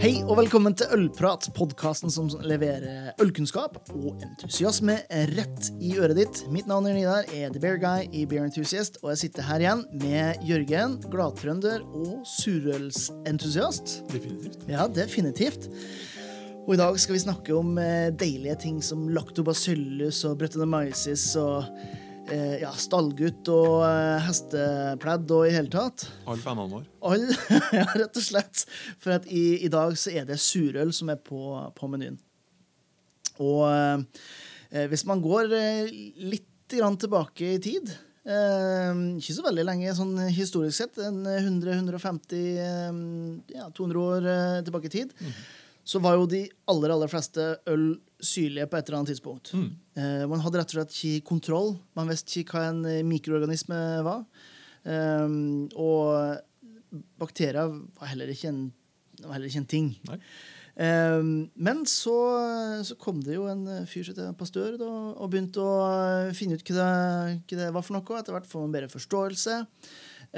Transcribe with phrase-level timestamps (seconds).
[0.00, 4.94] Hei og velkommen til Ølprat, podkasten som leverer ølkunnskap og entusiasme
[5.34, 6.40] rett i øret ditt.
[6.48, 9.60] Mitt navn er Nidar, er The Bear Guy i Bear Enthusiast, og jeg sitter her
[9.60, 13.98] igjen med Jørgen, gladtrønder og surølsentusiast.
[14.08, 14.64] Definitivt.
[14.72, 15.68] Ja, definitivt.
[16.64, 21.68] Og i dag skal vi snakke om eh, deilige ting som lactobacillus og brettanomyces og
[22.62, 26.06] ja, stallgutt og eh, hestepledd og i hele tatt.
[26.24, 26.86] Alle vennene våre.
[27.06, 27.26] All,
[27.80, 28.64] ja, rett og slett.
[29.02, 31.40] For at i, i dag så er det surøl som er på,
[31.76, 32.20] på menyen.
[33.40, 35.90] Og eh, hvis man går eh,
[36.22, 42.36] litt grann tilbake i tid eh, Ikke så veldig lenge sånn historisk sett, en 100-150
[42.36, 43.00] eh,
[43.56, 45.16] ja, 200 år eh, tilbake i tid,
[45.90, 47.88] så var jo de aller, aller fleste øl
[48.22, 49.50] syrlige på et eller annet tidspunkt.
[49.98, 51.72] Eh, man hadde rett og slett ikke kontroll.
[51.98, 54.22] Man visste ikke hva en eh, mikroorganisme var.
[54.84, 55.34] Eh,
[55.74, 58.64] og bakterier var heller ikke en,
[59.24, 59.90] var heller ikke en ting.
[60.10, 61.18] Eh,
[61.66, 62.18] men så,
[62.86, 65.78] så kom det jo en fyr som het Pastør, da, og begynte å
[66.36, 68.20] finne ut hva det, hva det var for noe.
[68.20, 69.62] Etter hvert får man bedre forståelse.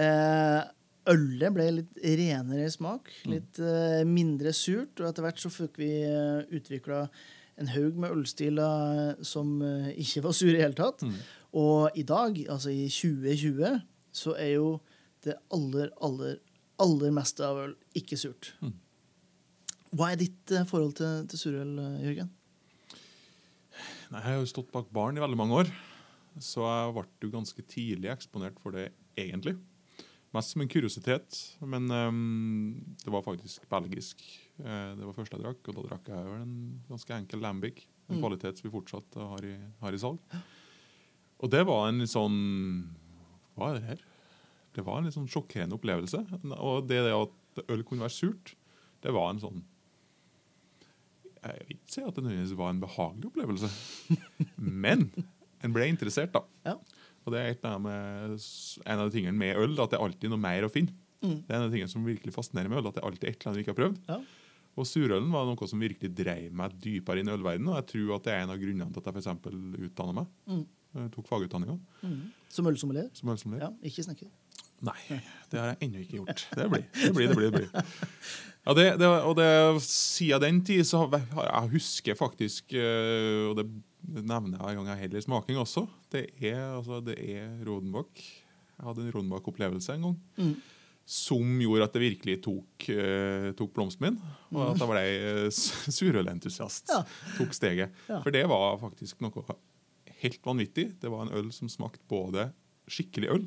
[0.01, 0.63] Eh,
[1.11, 5.81] Ølet ble litt renere i smak, litt uh, mindre surt, og etter hvert så fikk
[5.83, 7.07] vi uh, utvikla
[7.61, 11.03] en haug med ølstiler som uh, ikke var sure i hele tatt.
[11.59, 14.69] Og i dag, altså i 2020, så er jo
[15.25, 16.39] det aller, aller,
[16.83, 18.53] aller meste av øl ikke surt.
[19.93, 22.31] Hva er ditt uh, forhold til, til surøl, eh, Jørgen?
[24.13, 25.73] Nei, jeg har jo stått bak baren i veldig mange år,
[26.41, 29.59] så jeg ble jo ganske tidlig eksponert for det egentlig.
[30.33, 34.23] Mest som en kuriositet, men um, det var faktisk belgisk.
[34.59, 36.55] Uh, det var første jeg drakk, og da drakk jeg vel en
[36.89, 37.83] ganske enkel lambic.
[38.09, 38.23] En Mm.
[38.23, 40.19] kvalitet som vi fortsatt har i, har i salg.
[41.43, 42.35] Og det var en litt sånn
[43.57, 44.01] Hva er det her?
[44.75, 46.21] Det var en litt sånn sjokkerende opplevelse.
[46.57, 48.55] Og det, det at øl kunne være surt,
[49.05, 49.63] det var en sånn
[51.43, 53.71] Jeg vil ikke si at det nødvendigvis var en behagelig opplevelse,
[54.87, 55.09] men
[55.63, 56.45] en ble interessert, da.
[56.67, 56.77] Ja.
[57.23, 58.37] Og det er med,
[58.83, 60.95] en av de tingene med øl, at det er alltid noe mer å finne.
[61.23, 61.37] Mm.
[61.47, 63.29] Det er en av de tingene som virkelig fascinerer med øl, at det er alltid
[63.29, 63.99] et eller annet vi ikke har prøvd.
[64.11, 64.21] Ja.
[64.73, 68.15] Og surølen var noe som virkelig drev meg dypere inn i ølverdenen, og jeg tror
[68.17, 69.91] at det er en av grunnene til at jeg f.eks.
[69.91, 70.31] utdanna meg.
[70.49, 70.63] Mm.
[70.93, 71.77] Jeg tok fagutdanninga
[72.53, 73.07] Som ølsommelier?
[73.17, 73.69] som ølsommelier.
[73.69, 74.33] Ja, ikke snekker.
[74.83, 74.97] Nei,
[75.53, 76.43] det har jeg ennå ikke gjort.
[76.59, 77.51] Det blir, det blir, det blir.
[77.53, 77.93] Det blir.
[78.63, 79.47] Ja, det, det, og det,
[79.83, 83.65] siden den tid så har jeg, husker faktisk eh, Og det
[84.03, 85.87] nevner jeg hver gang jeg heller smaking også.
[86.13, 88.23] Det er, altså, det er Rodenbach.
[88.77, 90.17] Jeg hadde en Rodenbach-opplevelse en gang.
[90.39, 90.55] Mm.
[91.07, 94.19] Som gjorde at det virkelig tok, uh, tok blomsten min.
[94.55, 95.05] Og at jeg ble
[95.47, 95.63] uh,
[95.99, 96.91] surølentusiast.
[96.91, 97.01] Ja.
[97.39, 97.95] Tok steget.
[98.11, 98.21] Ja.
[98.23, 99.57] For det var faktisk noe
[100.23, 100.89] helt vanvittig.
[101.03, 102.51] Det var en øl som smakte både
[102.91, 103.47] skikkelig øl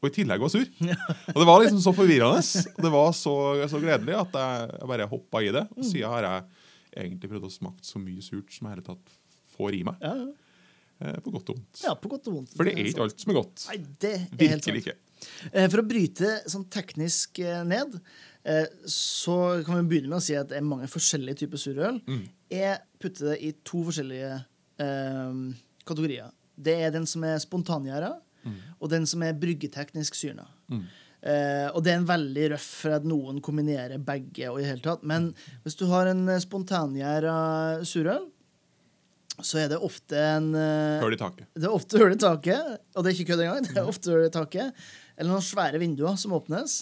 [0.00, 0.64] og i tillegg var sur.
[1.34, 2.40] Og det var liksom så forvirrende.
[2.72, 3.34] Og det var så,
[3.68, 5.66] så gledelig at jeg, bare hoppa i det.
[5.76, 9.12] Og siden har jeg egentlig prøvd å smake så mye surt som jeg hele tatt
[9.56, 10.00] får i meg.
[10.00, 10.30] Ja, ja.
[11.00, 11.82] Eh, på godt og vondt.
[11.84, 12.56] ja, på godt og vondt.
[12.56, 13.62] For det er ikke alt som er godt.
[13.70, 14.42] Nei, det er helt sant.
[14.42, 14.96] Virkelig ikke.
[15.52, 18.00] Eh, For å bryte sånn teknisk eh, ned,
[18.88, 19.34] så
[19.66, 21.98] kan vi begynne med å si at det er mange forskjellige typer surøl.
[22.08, 22.22] Mm.
[22.56, 24.30] Jeg putter det i to forskjellige
[24.80, 25.42] eh,
[25.88, 26.30] kategorier.
[26.56, 28.14] Det er den som er spontangjæra,
[28.80, 30.46] og den som er bryggeteknisk syrna.
[30.72, 30.82] Mm.
[31.20, 34.48] Eh, og det er en veldig røff for at noen kombinerer begge.
[34.48, 35.02] og i hele tatt.
[35.04, 35.32] Men
[35.64, 38.28] hvis du har en eh, spontangjæra surøl,
[39.40, 41.46] så er det ofte en eh, Høl i taket.
[41.56, 43.68] det er ofte hull i taket, og det er ikke kødd engang.
[43.68, 44.82] Det er ofte høl i taket,
[45.16, 46.78] Eller noen svære vinduer som åpnes.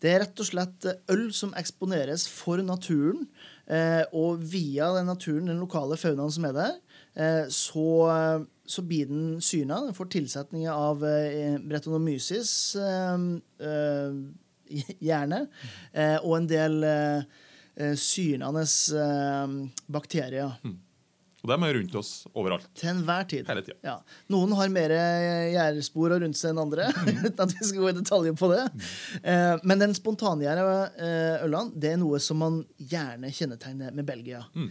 [0.00, 3.26] Det er rett og slett øl som eksponeres for naturen.
[3.68, 6.76] Eh, og via den naturen, den lokale faunaen som er der,
[7.16, 9.80] eh, så, så blir den syna.
[9.84, 13.14] Den får tilsetninger av eh, bretonomyces, eh,
[13.68, 14.18] eh,
[15.00, 15.46] gjerne,
[15.92, 16.82] eh, og en del
[17.94, 18.64] synende
[19.86, 20.56] bakterier.
[21.44, 22.66] Og de er rundt oss overalt.
[22.78, 23.46] Til enhver tid.
[23.46, 23.78] Hele tiden.
[23.86, 23.94] Ja.
[24.32, 24.94] Noen har mer
[25.54, 26.88] gjærespor rundt seg enn andre,
[27.28, 28.64] uten at vi skal gå i detaljer på det.
[28.74, 29.60] Mm.
[29.70, 34.42] men den spontangjæra eh, ølene det er noe som man gjerne kjennetegner med Belgia.
[34.58, 34.70] Mm.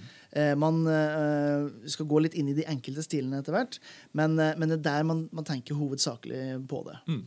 [0.60, 3.80] man eh, skal gå litt inn i de enkelte stilene etter hvert,
[4.18, 6.98] men, eh, men det er der man, man tenker hovedsakelig på det.
[7.08, 7.24] Mm.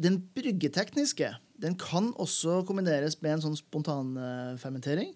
[0.00, 5.10] den bryggetekniske den kan også kombineres med en sånn spontanfermentering,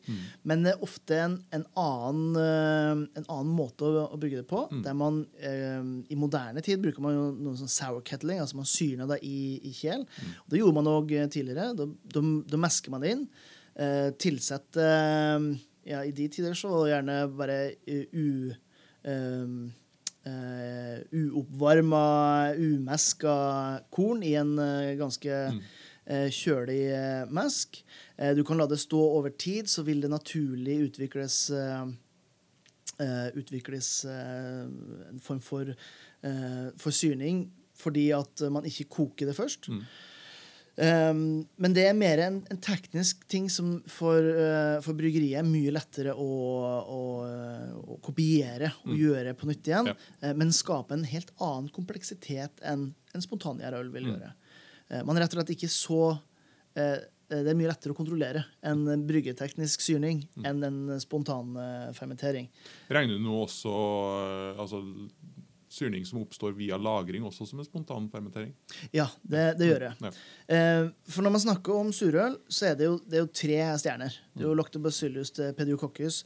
[0.49, 4.49] men det er ofte en, en, annen, eh, en annen måte å, å brygge det
[4.51, 4.65] på.
[4.85, 5.79] Der man eh,
[6.11, 9.61] I moderne tid bruker man jo noe sånn sour kettling, altså man syrner det i,
[9.71, 10.03] i kjel.
[10.03, 10.33] Mm.
[10.51, 11.69] det gjorde man òg tidligere.
[11.79, 12.25] Da, da,
[12.55, 13.29] da mesker man det inn.
[13.73, 15.47] Eh, tilsett eh,
[15.89, 18.51] ja, I de tider så var det gjerne bare eh, u...
[19.07, 19.79] eh,
[20.27, 23.37] uh, uoppvarma, umeska
[23.91, 25.57] korn i en uh, ganske eh,
[26.35, 27.83] kjølig eh, mask.
[28.19, 31.85] Eh, du kan la det stå over tid, så vil det naturlig utvikles eh,
[32.99, 34.65] eh, Utvikles eh,
[35.13, 35.75] en form for,
[36.79, 37.49] forsyning
[37.83, 39.67] fordi at man ikke koker det først.
[39.73, 39.81] Mm.
[40.73, 41.23] Um,
[41.61, 45.73] men det er mer en, en teknisk ting som for, uh, for bryggeriet er mye
[45.75, 46.29] lettere å,
[46.81, 47.01] å,
[47.83, 49.01] å kopiere og Mm.
[49.03, 49.97] gjøre på nytt igjen, Ja.
[50.23, 54.15] Uh, men skape en helt annen kompleksitet enn en spontangjærøl vil Mm.
[54.15, 54.33] gjøre.
[54.93, 56.01] Eh, man er rett og slett ikke så
[56.77, 56.99] eh,
[57.33, 60.45] Det er mye lettere å kontrollere en bryggeteknisk syrning Mm.
[60.51, 62.49] enn en spontan eh, fermentering.
[62.93, 64.83] Regner du nå også eh, altså,
[65.73, 68.53] syrning som oppstår via lagring, også som en spontan fermentering?
[68.95, 69.93] Ja, det, det gjør det.
[70.05, 70.11] Ja.
[70.57, 73.59] Eh, for når man snakker om surøl, så er det jo, det er jo tre
[73.81, 74.19] stjerner.
[74.33, 76.23] Det er jo Lactobacillus pediococcus,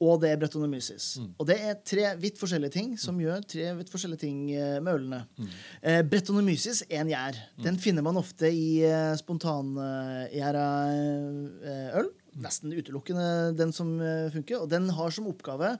[0.00, 1.08] og det er Brettanomyces.
[1.36, 5.00] Og det er tre vidt forskjellige ting som gjør tre vidt forskjellige ting eh, med
[5.00, 5.24] ølene.
[5.80, 7.40] Eh, Brettanomyces er en gjær.
[7.64, 8.80] Den finner man ofte i
[9.20, 10.68] spontangjæra
[12.00, 12.14] øl.
[12.40, 13.26] Nesten utelukkende
[13.58, 13.96] den som
[14.32, 14.62] funker.
[14.62, 15.74] Og den har som oppgave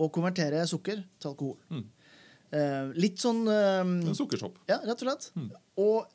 [0.00, 1.58] å konvertere sukker til alkohol.
[1.70, 1.88] Mm.
[2.52, 4.56] Eh, litt sånn eh, En sukkersopp.
[4.68, 5.30] ja, rett og slett.
[5.78, 6.08] Og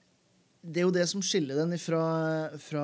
[0.65, 2.01] det er jo det som skiller den fra,
[2.59, 2.83] fra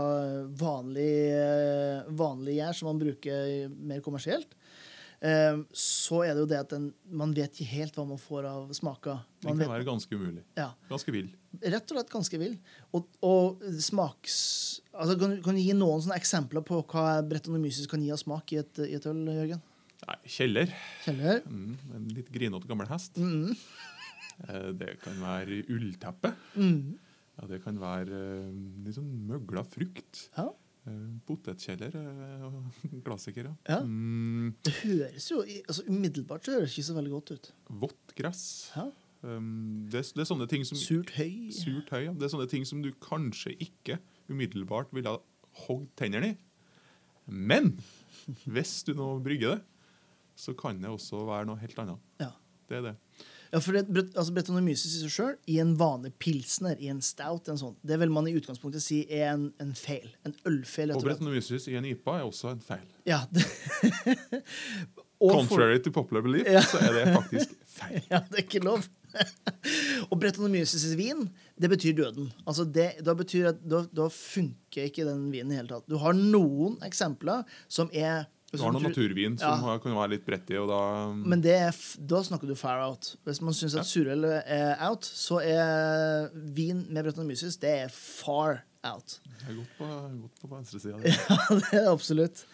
[0.62, 4.54] vanlig, eh, vanlig gjær, som man bruker mer kommersielt.
[5.22, 8.46] Eh, Så er det jo det at den, man vet ikke helt hva man får
[8.50, 9.20] av smaker.
[9.44, 10.44] Den kan være ganske umulig.
[10.58, 11.28] ja, Ganske vill.
[11.62, 12.56] rett og slett ganske vill.
[12.94, 14.82] Og, og smaks...
[14.94, 18.54] Altså, kan, kan du gi noen sånne eksempler på hva bretonomysis kan gi av smak
[18.54, 19.62] i et, i et øl, Jørgen?
[20.08, 20.72] Nei, kjeller.
[21.06, 21.44] Kjeller?
[21.46, 23.20] Mm, en litt grinete gammel hest.
[23.22, 23.52] Mm.
[24.48, 26.32] Eh, Det kan være ullteppe.
[26.58, 26.98] Mm.
[27.38, 28.50] Ja, det kan være eh,
[28.86, 30.24] litt sånn møgla frukt.
[30.38, 30.48] Ja.
[30.90, 33.78] Eh, Potetkjeller er en klassiker, ja.
[33.86, 37.52] Mm, Det høres jo altså, Umiddelbart så høres det ikke så veldig godt ut.
[37.86, 38.44] vått gress.
[38.76, 38.88] Ja.
[39.22, 41.52] Um, det, det er sånne ting som Surt høy.
[41.54, 42.14] Surt høy, ja.
[42.18, 44.00] Det er sånne ting som du kanskje ikke
[44.34, 45.20] umiddelbart ville ha
[45.68, 46.38] hogd tennene i.
[47.30, 47.76] Men
[48.50, 49.62] hvis du nå brygger det,
[50.42, 52.02] så kan det også være noe helt annet.
[52.24, 52.32] Ja.
[52.72, 52.96] Det er det.
[53.52, 53.82] Ja, for det,
[54.16, 57.98] altså Bretonomyces i seg sjøl, i en vanlig pilsner, i en stout, en sånn, det
[58.00, 60.08] vil man i utgangspunktet si er en, en feil.
[60.24, 60.94] En ølfeil.
[60.96, 61.04] Og.
[61.04, 62.88] Brettanomyces i en IPA er også en feil.
[63.10, 63.20] Ja,
[65.22, 66.64] og for, Contrary to popular belief, Ja.
[66.64, 68.00] så er det faktisk feil.
[68.14, 68.88] ja, det er ikke lov.
[70.10, 71.28] og Bretonomyces i vin,
[71.60, 72.32] det betyr døden.
[72.48, 75.90] Altså det, da betyr at da, da funker ikke den vinen i hele tatt.
[75.92, 79.56] Du har noen eksempler som er Du har noen naturvin som Ja.
[79.64, 81.72] har- kan være litt og da Men det er,
[82.06, 83.16] da snakker du far out.
[83.26, 88.64] Hvis man syns at surøl er out, så er vin med Brettanomyces det er far
[88.84, 89.20] out.
[89.48, 89.88] Jeg er godt på,
[90.22, 90.98] godt på venstresida.
[91.06, 92.46] Ja, det er det absolutt.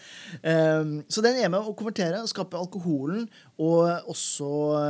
[0.43, 3.27] Um, så den er med å konvertere og skape alkoholen
[3.57, 4.49] og også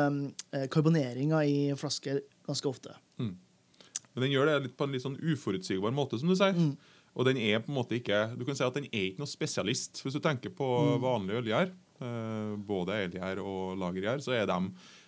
[0.09, 0.33] um,
[0.68, 2.94] karboneringa i flasker ganske ofte.
[3.18, 6.56] Men den gjør det litt på en litt sånn uforutsigbar måte, som du sier.
[6.57, 6.75] Mm.
[7.17, 9.31] Og den er på en måte ikke Du kan si at den er ikke noe
[9.31, 10.03] spesialist.
[10.05, 11.01] Hvis du tenker på Mm.
[11.01, 11.71] vanlige ølgjær,
[12.01, 14.59] eh, både elgjær og lagergjær, så er de,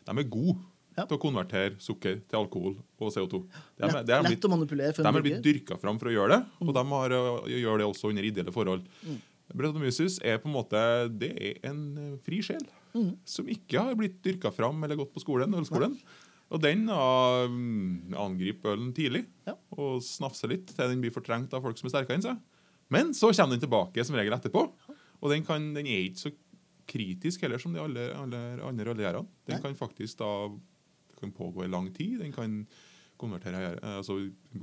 [0.09, 0.57] de er gode
[0.97, 1.05] Ja.
[1.05, 3.45] til å konvertere sukker til alkohol og CO2.
[3.77, 5.97] De er, Lett, de er lett blitt, å manipulere for de er blitt dyrka fram
[6.01, 8.81] for å gjøre det, og de har, eh, gjør det også under ideelle forhold.
[9.05, 9.21] Mm.
[9.55, 12.65] Brettanomyces er på en måte Det er en eh, fri sjel
[12.95, 13.17] Mm.
[13.23, 15.95] som ikke har blitt dyrka fram eller gått på skolen, ølskolen.
[16.49, 19.53] Og den da, mm, angriper ølen tidlig Ja.
[19.77, 22.39] og snafser litt til den blir fortrengt av folk som er sterkere enn seg.
[22.89, 24.63] Men så kommer den tilbake som regel etterpå.
[25.21, 26.31] Og den, kan, den er ikke så
[26.89, 29.27] kritisk heller som de alle, alle andre ølgjærene.
[29.45, 29.61] Den Nei.
[29.61, 30.31] kan faktisk da
[31.19, 32.17] kan pågå i lang tid.
[32.23, 32.63] Den kan
[33.19, 34.15] konvertere eh, altså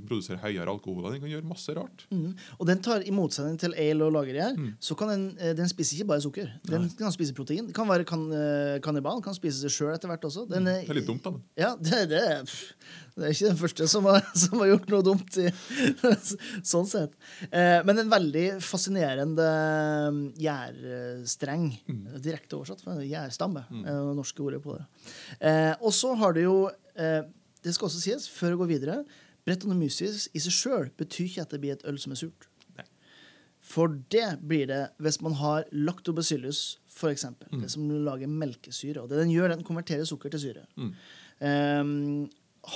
[0.09, 1.05] produsere høyere alkohol.
[1.13, 2.07] Den kan gjøre masse rart.
[2.11, 2.33] Mm.
[2.59, 4.71] Og den tar, I motsetning til ale og lagergjær, Mm.
[4.81, 6.49] så kan den, eh, den spiser ikke bare sukker.
[6.67, 7.69] Den kan spise protein.
[7.77, 10.47] Kan være kan, eh, kannibal, kan spise seg sjøl etter hvert også.
[10.49, 11.35] Den, Det er litt dumt, da.
[11.61, 12.23] Ja, det, det,
[13.17, 15.39] det er ikke den første som har, som har gjort noe dumt.
[15.39, 15.53] I,
[16.73, 17.13] sånn sett.
[17.53, 19.47] Men en veldig fascinerende
[20.17, 21.69] mm, gjærstreng.
[22.25, 22.83] Direkte oversatt.
[23.05, 24.85] Gjærstamme er det norske ordet på det.
[25.83, 26.57] Og så har du jo
[27.67, 29.01] Det skal også sies, før jeg går videre
[29.47, 32.49] Brettanomyces i seg sjøl betyr ikke at det blir et øl som er surt.
[32.79, 32.87] Nei.
[33.63, 37.51] For det blir det hvis man har lactobacillus, for eksempel.
[37.61, 39.03] Det som lager melkesyre.
[39.03, 40.65] Og det den gjør, den konverterer sukker til syre.
[40.81, 40.93] Mm.
[41.45, 41.93] Um,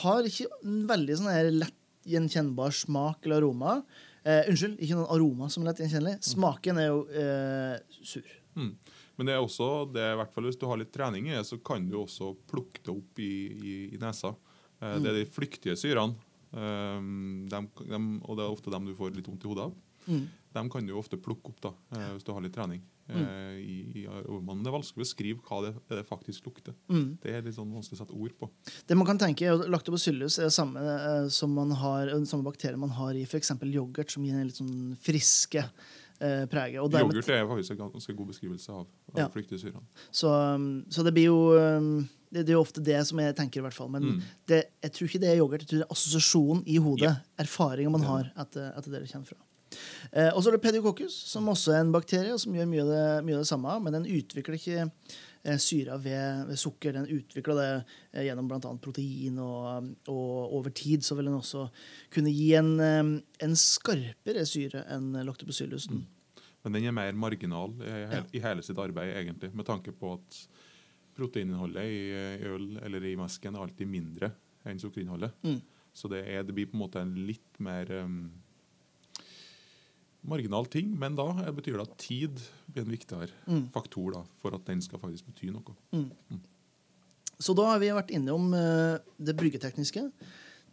[0.00, 1.76] har ikke en veldig sånn her lett
[2.11, 3.80] gjenkjennbar smak eller aroma.
[4.23, 6.20] Eh, unnskyld, ikke noen aroma som er lett gjenkjennelig.
[6.25, 8.30] Smaken er jo eh, sur.
[8.56, 8.70] Mm.
[9.18, 11.35] Men det er også, det er i hvert fall hvis du har litt trening i
[11.35, 14.32] det, så kan du også plukke det opp i, i, i nesa.
[14.80, 16.14] Eh, Det er de flyktige syrene.
[16.52, 19.75] Um, dem- dem- og det er ofte dem du får litt vondt i hodet av.
[20.08, 20.25] Mm.
[20.52, 22.82] De kan du ofte plukke opp da, eh, hvis du har litt trening.
[23.10, 23.58] Mm.
[23.58, 24.02] i, i.
[24.06, 26.75] Det er vanskelig å beskrive hva det, det faktisk lukter.
[26.88, 27.18] Mm.
[27.18, 28.49] Det er litt sånn vanskelig å sette ord på.
[28.87, 32.22] Det man kan tenke lagt opp syllus, er det samme, eh, som man har, den
[32.30, 33.50] samme bakterien man har i f.eks.
[33.66, 35.64] yoghurt, som gir en litt sånn friske
[36.21, 36.81] eh, preget.
[36.83, 39.29] Og dermed- Yoghurt er faktisk en ganske god beskrivelse av, av Ja.
[39.29, 39.75] flyktige.
[40.12, 43.35] Så, um, så det blir jo um, det, det er jo ofte det som jeg
[43.37, 43.89] tenker, i hvert fall.
[43.91, 44.23] Men Mm.
[44.49, 45.61] det, jeg tror ikke det er yoghurt.
[45.61, 47.03] Jeg tror det er assosiasjonen i hodet.
[47.03, 47.15] Ja.
[47.39, 49.37] Erfaringa man har etter, det det kommer fra.
[50.12, 52.81] Eh, og så er det pediococcus, som også er en bakterie og som gjør mye
[52.83, 53.81] av det, mye av det samme.
[53.83, 54.89] Men den utvikler ikke eh,
[55.62, 56.92] syra ved, ved sukker.
[56.92, 57.68] Den utvikler det
[58.12, 58.73] eh, gjennom bl.a.
[58.82, 61.66] protein, og, og over tid så vil den også
[62.12, 63.12] kunne gi en, eh,
[63.47, 66.02] en skarpere syre enn lactobacillusen.
[66.61, 68.23] Men den er mer marginal i, Ja.
[68.37, 70.42] i hele sitt arbeid, egentlig, med tanke på at
[71.16, 74.32] proteininnholdet i, i øl eller i mesken er alltid mindre
[74.68, 75.32] enn sukkerinnholdet.
[75.44, 75.61] Mm.
[75.97, 78.28] Så det, er, det blir på en måte en litt mer um,
[80.23, 83.71] marginal ting, men da eh, betyr det at tid blir en viktigere Mm.
[83.73, 85.75] faktor da, for at den skal faktisk bety noe.
[87.41, 90.03] Så da har vi vært innom uh, det bryggetekniske.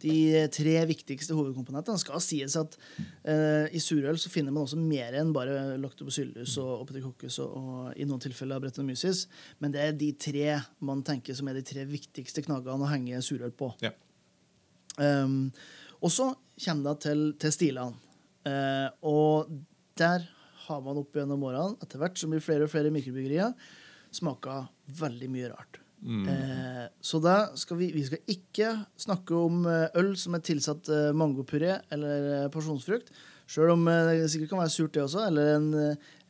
[0.02, 1.98] De tre viktigste hovedkomponentene.
[1.98, 2.76] skal sies at
[3.24, 7.96] uh, I surøl så finner man også mer enn bare lactobacillus og opeticoccus og, og
[7.96, 9.24] i noen tilfeller brettanomyces.
[9.58, 13.22] Men det er de tre man tenker som er de tre viktigste knaggene å henge
[13.24, 13.72] surøl på.
[13.82, 13.94] Ja.
[14.98, 15.48] Um,
[16.02, 18.07] og så kommer det til, til stilene.
[18.46, 19.50] Eh, og
[19.98, 20.26] der
[20.68, 23.54] har man opp gjennom årene, etter hvert som blir flere og flere mikrobryggerier,
[24.14, 24.62] smaka
[25.00, 25.80] veldig mye rart.
[25.98, 26.28] Mm.
[26.30, 28.68] Eh, så da skal vi, vi skal ikke
[29.00, 33.12] snakke om eh, øl som er tilsatt eh, mangopuré eller porsjonsfrukt, pasjonsfrukt.
[33.48, 35.24] Sjøl om eh, det sikkert kan være surt, det også.
[35.26, 35.68] Eller en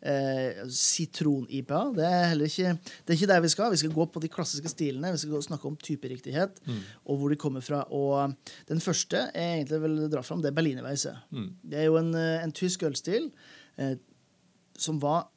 [0.02, 1.80] eh, sitron-IPA.
[1.96, 3.70] Det er heller ikke det er ikke der vi skal.
[3.72, 5.12] Vi skal gå på de klassiske stilene.
[5.14, 6.82] Vi skal snakke om typeriktighet Mm.
[7.06, 7.84] og hvor de kommer fra.
[7.90, 8.34] Og
[8.68, 11.16] den første jeg egentlig vil dra fram, det er Berlinerweisse.
[11.30, 11.50] Mm.
[11.64, 13.30] Det er jo en, eh, en tysk ølstil
[13.78, 13.96] eh,
[14.78, 15.28] som var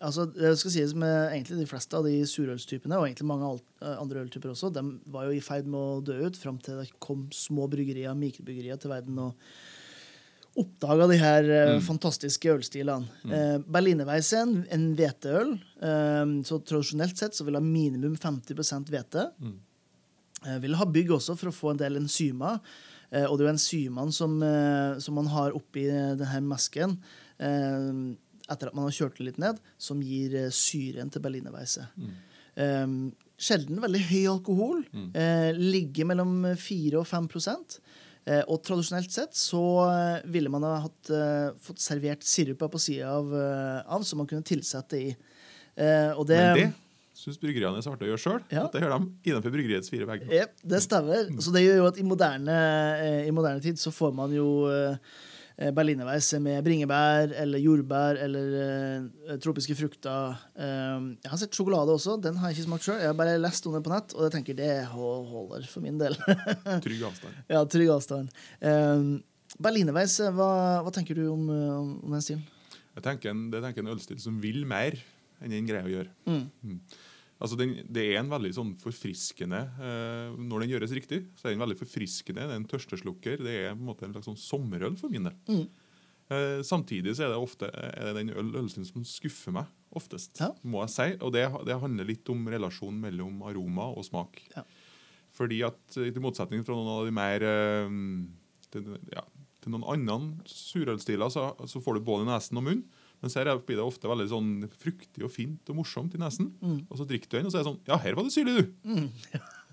[0.00, 3.96] altså Det skal sies med egentlig de fleste av de surølstypene, og egentlig mange eh,
[4.00, 4.82] andre øltyper også, de
[5.12, 8.80] var jo i ferd med å dø ut fram til det kom små bryggerier, mikrobryggerier
[8.80, 9.34] til verden og
[10.60, 11.82] oppdaga de her mm.
[11.86, 13.10] fantastiske ølstilene.
[13.26, 15.54] Eh, Berlinerweisse er en, hveteøl.
[15.82, 19.28] Eh, så tradisjonelt sett så vil ha minimum 50 hvete.
[19.42, 19.54] Mm.
[20.44, 22.60] Eh, vil ha bygg også for å få en del enzymer.
[23.10, 26.98] Eh, og det er jo enzymene som, eh, som man har oppi denne mesken
[27.38, 27.90] eh,
[28.50, 31.86] etter at man har kjørt det litt ned, som gir eh, syren til berlinerweisse.
[31.96, 32.14] Mm.
[32.54, 32.88] Eh,
[33.40, 34.82] sjelden veldig høy alkohol.
[34.92, 35.08] Mm.
[35.18, 37.78] Eh, ligger mellom 4 og 5 eh,
[38.48, 43.10] Og tradisjonelt sett så eh, ville man ha hatt, eh, fått servert sirupa på sida
[43.18, 45.10] av, eh, av, som man kunne tilsette i.
[45.76, 48.40] Eh, og det, Men det syns bryggeriene er så artig å gjøre sjøl.
[48.48, 48.64] Ja.
[48.64, 50.32] At det gjør de innenfor bryggeriets fire vegger.
[50.40, 51.28] Yep, det stemmer.
[51.42, 52.58] Så det gjør jo at i moderne,
[53.04, 54.48] eh, i moderne tid så får man jo
[55.58, 60.38] eh, berlinerweisse med bringebær eller jordbær eller eh, tropiske frukter.
[60.56, 62.16] Eh, jeg har sett sjokolade også.
[62.22, 63.00] Den har jeg ikke smakt sjøl.
[63.02, 66.00] Jeg har bare lest om det på nett, og jeg tenker det holder for min
[66.00, 66.18] del.
[66.86, 67.40] Trygg avstand.
[67.54, 68.44] ja, trygg avstand.
[68.64, 69.08] Eh,
[69.62, 70.50] berlinerveis, hva,
[70.84, 72.44] hva tenker du om, eh, om, den stilen?
[72.94, 74.96] Jeg tenker en, det tenker en ølstil som vil mer
[75.42, 76.12] enn den greier å gjøre.
[76.30, 76.78] Mm.
[77.42, 81.56] Altså den, det er en veldig sånn forfriskende eh, Når den gjøres riktig, så er
[81.56, 82.44] den veldig forfriskende.
[82.46, 83.42] Det er en tørsteslukker.
[83.42, 85.34] Det er på en måte en slags sånn sommerøl for min del.
[85.50, 85.64] Mm.
[86.32, 90.38] Eh, samtidig så er det ofte er det den øl, ølsen som skuffer meg oftest,
[90.40, 90.52] Ja.
[90.62, 91.08] må jeg si.
[91.20, 94.40] Og det, det handler litt om relasjonen mellom aroma og smak.
[94.56, 94.64] Ja.
[95.34, 97.98] Fordi at i motsetning fra noen av de mer eh,
[98.70, 99.26] til, ja,
[99.60, 102.70] til noen andre surølstiler, så, så får du både nesen og
[103.24, 103.32] munnen.
[103.32, 104.50] så her blir det ofte veldig sånn
[104.80, 106.52] fruktig og fint og morsomt i nesen.
[106.60, 106.80] Mm.
[106.88, 108.54] Og så drikker du den, og så er det sånn Ja, her var det syrlig,
[108.60, 109.08] du!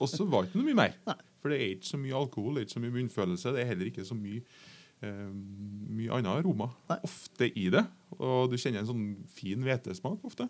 [0.02, 0.98] og så var det ikke noe mye mer.
[1.10, 1.18] Nei.
[1.42, 3.54] For det er ikke så mye alkohol, det er ikke så mye munnfølelse.
[3.56, 4.42] Det er heller ikke så mye,
[5.02, 5.30] eh,
[5.98, 7.00] mye annet aroma Nei.
[7.08, 7.86] ofte i det.
[8.20, 10.48] Og du kjenner en sånn fin hvetesmak ofte.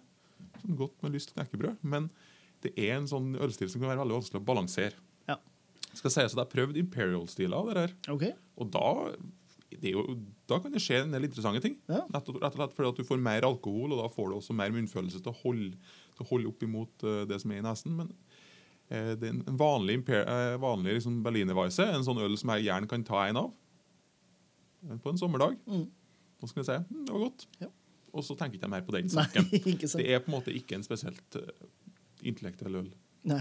[0.62, 1.80] Sånn godt med lyst knekkebrød.
[1.84, 2.10] Men
[2.66, 5.00] det er en sånn ølstil som kan være veldig vanskelig å balansere.
[5.30, 5.40] Ja.
[5.94, 7.96] Skal sies at jeg har prøvd imperial-stiler av det her.
[8.14, 8.36] Okay.
[8.60, 8.88] Og da,
[9.80, 10.04] jo,
[10.50, 11.78] da kan det skje en del interessante ting.
[11.90, 12.02] Ja.
[12.12, 14.74] Rett og slett fordi at du får mer alkohol, og da får du også mer
[14.76, 15.72] munnfølelse til å holde,
[16.18, 17.96] til å holde opp imot uh, det som er i nesen.
[18.02, 22.54] Men uh, det er en- vanlig, imper, eh, vanlig liksom Berlinerweisse, en sånn øl som
[22.56, 23.52] jeg gjerne kan ta en av
[25.04, 25.60] på en sommerdag.
[25.70, 25.86] Mm.
[26.42, 27.46] Da skal jeg si mm, det var godt.
[27.62, 27.70] Ja.
[28.12, 29.52] Og så tenker jeg ikke mer på den Nei, saken.
[29.88, 30.02] sant.
[30.02, 31.38] Det er på en måte ikke en spesielt
[32.28, 32.90] intellektuell øl
[33.30, 33.38] Nei.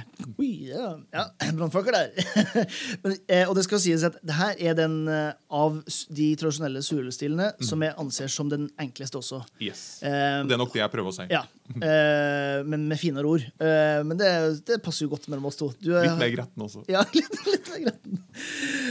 [0.68, 1.22] Ja, ja
[1.56, 2.26] brannfolk er der.
[3.02, 5.78] Men, eh, og det skal sies at det her er den eh, av
[6.12, 9.40] de tradisjonelle surølstilene som jeg anser som den enkleste også.
[9.64, 10.02] Yes.
[10.04, 11.26] Eh, Det er nok det jeg prøver å si.
[11.32, 11.40] ja,
[11.80, 13.46] eh, men med finere ord.
[13.56, 14.28] Eh, men det,
[14.68, 15.70] det passer jo godt mellom oss to.
[15.80, 16.84] Du, er- Litt mer gretten også.
[16.92, 18.20] Ja, litt, litt mer gretten.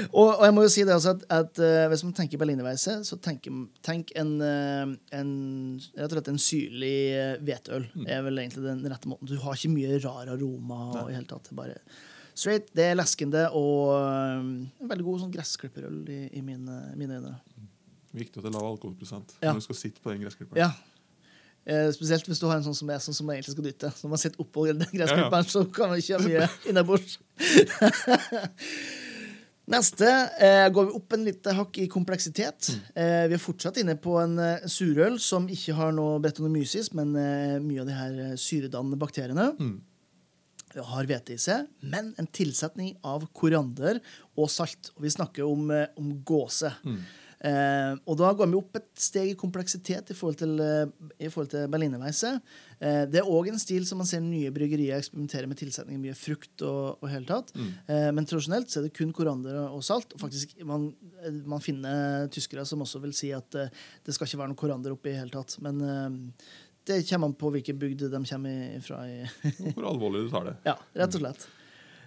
[0.10, 3.00] Og, og jeg må jo si det også at, at uh, hvis man tenker berlinerveise,
[3.06, 3.46] så tenk,
[3.86, 5.32] tenk en, en
[5.98, 6.94] rett og slett en syrlig
[7.46, 7.86] hvetøl.
[7.94, 8.06] Mm.
[8.10, 9.30] er vel egentlig den rette måten.
[9.30, 11.44] Du har ikke mye rar aroma og i hele tatt.
[11.50, 11.78] Det er Bare
[12.40, 12.70] straight.
[12.76, 17.34] Det er leskende og um, en veldig god sånn gressklipperøl i, i mine, mine øyne.
[18.16, 19.52] Viktig at det er lav alkoholprosent Ja.
[19.52, 20.62] når du skal sitte på den gressklipperen.
[20.64, 20.72] Ja.
[21.70, 23.90] Eh, spesielt hvis du har en sånn som jeg, sånn som jeg egentlig skal dytte.
[24.02, 27.20] Når man sitter oppå den gressklipperen, så kan man ikke ha mye innabords.
[29.70, 30.08] Neste
[30.42, 32.72] eh, går vi opp en lite hakk i kompleksitet.
[32.98, 37.12] Eh, vi er fortsatt inne på en eh, surøl som ikke har noe bretonomysis, men
[37.20, 39.46] eh, mye av de her eh, syredannende bakteriene.
[40.76, 44.02] Har hvete i seg, men en tilsetning av koriander
[44.38, 44.92] og salt.
[44.96, 46.72] Og vi snakker om, eh, om gåse.
[47.40, 50.90] Eh, og da går vi opp et steg i kompleksitet i forhold til, eh,
[51.24, 52.34] i forhold til berlinerweisse.
[52.82, 56.16] Eh, det er òg en stil som man ser nye bryggerier eksperimentere med tilsetning mye
[56.16, 56.62] frukt.
[56.62, 57.54] og, og hele tatt.
[57.88, 60.12] Eh, men tradisjonelt så er det kun koriander og salt.
[60.14, 64.42] Og faktisk man, eh, man finner tyskere som også vil si at det skal ikke
[64.44, 65.56] være noe koriander oppi i hele tatt.
[65.64, 65.80] Men
[66.90, 68.98] det kommer an på hvilken bygd de kommer fra.
[69.78, 70.56] Hvor alvorlig du tar det.
[70.68, 71.42] ja, rett og slett.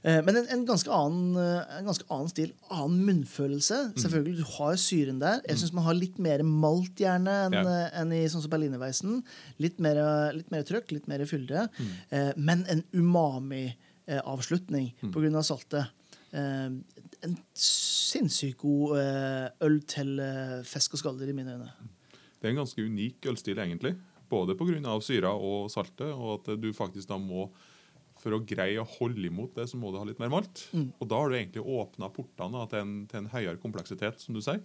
[0.03, 2.51] Eh, Men en, en, ganske annen, eh, en ganske annen stil.
[2.75, 3.77] Annen munnfølelse.
[4.03, 5.39] Selvfølgelig, Du har syren der.
[5.47, 7.63] Jeg syns man har litt mer malt gjerne enn Ja.
[8.03, 9.21] en i sånn som berlinerveisen.
[9.63, 11.69] Litt mer, eh, litt mer trøkk, litt mer fylde.
[12.11, 15.87] Eh, Men en umami-avslutning på grunn av saltet.
[16.33, 16.71] Eh,
[17.23, 21.69] En sinnssykt god eh, øl til eh, fisk og skalldyr, i mine øyne.
[22.41, 23.93] Det er en ganske unik ølstil, egentlig.
[24.33, 24.97] Både pga.
[25.05, 27.51] syra og saltet, og at du faktisk da må
[28.23, 30.69] For å greie å holde imot det, så må du ha litt mer malt.
[31.01, 34.41] Og da har du egentlig åpna portene til, en, til en høyere kompleksitet, som du
[34.45, 34.61] sier.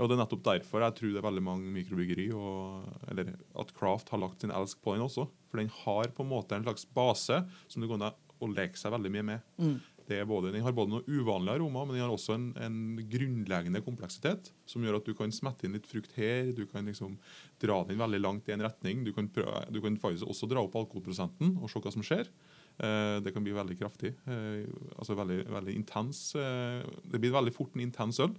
[0.00, 3.72] Og det er nettopp derfor jeg tror det er veldig mange mikrobryggeri og, eller at
[3.76, 5.26] Craft har lagt sin elsk på den også.
[5.50, 8.80] For den har på en måte en slags base som det går an å leke
[8.80, 9.42] seg veldig mye med.
[9.60, 9.91] Er
[10.28, 12.78] både, den har både noe uvanlig aroma, men den har også en, en
[13.10, 17.18] grunnleggende kompleksitet som gjør at du kan smette inn litt frukt her, du kan liksom
[17.62, 19.04] dra den veldig langt i en retning.
[19.06, 22.30] Du kan, prøve, du kan faktisk også dra opp alkoholprosenten og se hva som skjer.
[22.78, 24.14] Eh, det kan bli veldig kraftig.
[24.26, 24.64] Eh,
[24.96, 26.24] altså veldig, veldig intens.
[26.38, 28.34] Eh, det blir veldig fort en intens øl.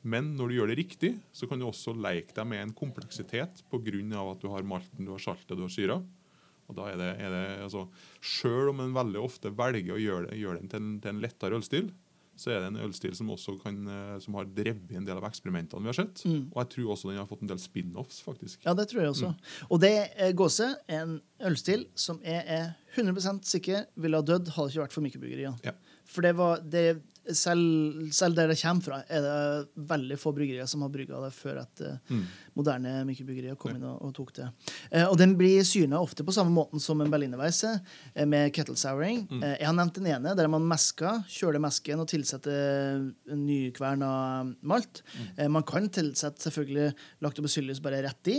[0.00, 3.60] Men når du gjør det riktig, så kan du også leke deg med en kompleksitet
[3.68, 4.22] pga.
[4.30, 6.00] at du har malten, du har saltet, du har syra.
[6.70, 7.88] Og da er det, er det altså,
[8.22, 11.58] Selv om en veldig ofte velger å gjøre, gjøre den til en, til en lettere
[11.58, 11.90] ølstil,
[12.40, 15.26] så er det en ølstil som også kan, eh, som har drevet en del av
[15.28, 16.22] eksperimentene vi har sett.
[16.24, 18.62] Og jeg tror også den har fått en del spin-offs, faktisk.
[18.64, 19.32] Ja, det tror jeg også.
[19.68, 21.18] Og det er gåse en
[21.50, 25.60] ølstil som jeg er 100% sikker ville ha dødd hadde det ikke vært for mikrobryggeriene.
[25.66, 25.76] Ja.
[26.10, 26.86] For det var det,
[27.32, 31.32] selv, selv der det kommer fra, er det veldig få bryggerier som har brygga det
[31.36, 32.22] før at mm.
[32.58, 34.48] moderne mikrobryggerier kom inn og, og tok det.
[34.90, 37.72] Eh, og den blir syrna ofte på samme måten som en berlinerweisse,
[38.14, 39.26] eh, med kettle souring.
[39.40, 43.04] Eh, jeg har nevnt den ene, der man mesker, kjøler mesken og tilsetter
[43.36, 44.10] nykverna
[44.66, 45.02] malt.
[45.36, 46.90] Eh, man kan tilsette selvfølgelig
[47.24, 48.38] lactobacillus bare rett i.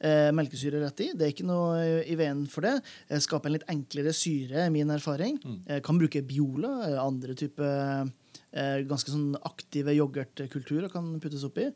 [0.00, 1.10] Eh, melkesyre rett i.
[1.14, 2.74] Det er ikke noe i- veien for det.
[3.08, 5.38] Eh, skape en litt enklere syre, er min erfaring.
[5.66, 8.04] Eh, kan bruke Biola, eh, andre type eh,
[8.88, 11.70] ganske sånn aktive yoghurtkulturer kan puttes oppi.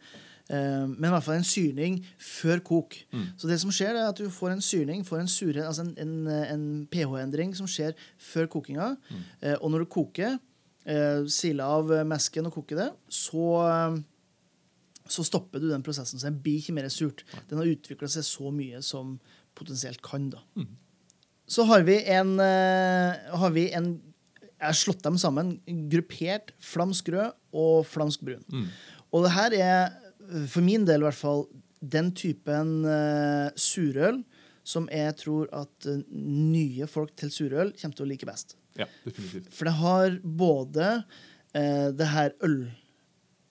[0.48, 2.98] Eh, men i hvert fall en syrning før kok.
[3.40, 5.94] Så det som skjer, er at du får en syrning, får en sure, altså en,
[6.02, 6.16] en,
[6.52, 8.92] en pH-endring som skjer før kokinga.
[9.40, 10.36] Eh, og når du koker,
[10.86, 14.04] eh, sile av mesken og koke det, så eh,
[15.06, 16.18] så stopper du den prosessen.
[16.18, 17.24] Så den blir ikke mer surt.
[17.50, 19.18] Den har utvikla seg så mye som
[19.54, 20.30] potensielt kan.
[20.32, 20.42] da.
[21.46, 24.00] Så har vi en, eh, har vi en
[24.56, 25.56] Jeg har slått dem sammen.
[25.92, 28.44] Gruppert flamsk rød og flamsk brun.
[29.12, 29.96] Og det her er,
[30.48, 31.46] for min del i hvert fall,
[31.80, 34.22] den typen uh, surøl
[34.66, 38.56] som jeg tror at uh, nye folk til surøl kommer til å like best.
[38.76, 39.50] Ja, definitivt.
[39.54, 42.62] For det har både uh, det her øl,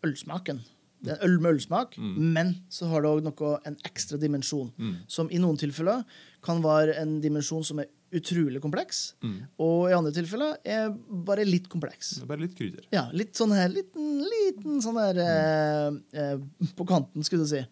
[0.05, 0.63] ølsmaken.
[1.05, 4.71] Det er øl med ølsmak, men så har det òg en ekstra dimensjon.
[5.11, 6.01] Som i noen tilfeller
[6.41, 9.15] kan være en dimensjon som er utrolig kompleks,
[9.57, 10.91] og i andre tilfeller er
[11.27, 12.13] bare litt kompleks.
[12.29, 12.85] Bare litt krydder.
[12.93, 15.97] Ja, litt sånn her, liten, liten sånn her mm.
[16.13, 17.63] eh, På kanten, skulle du si.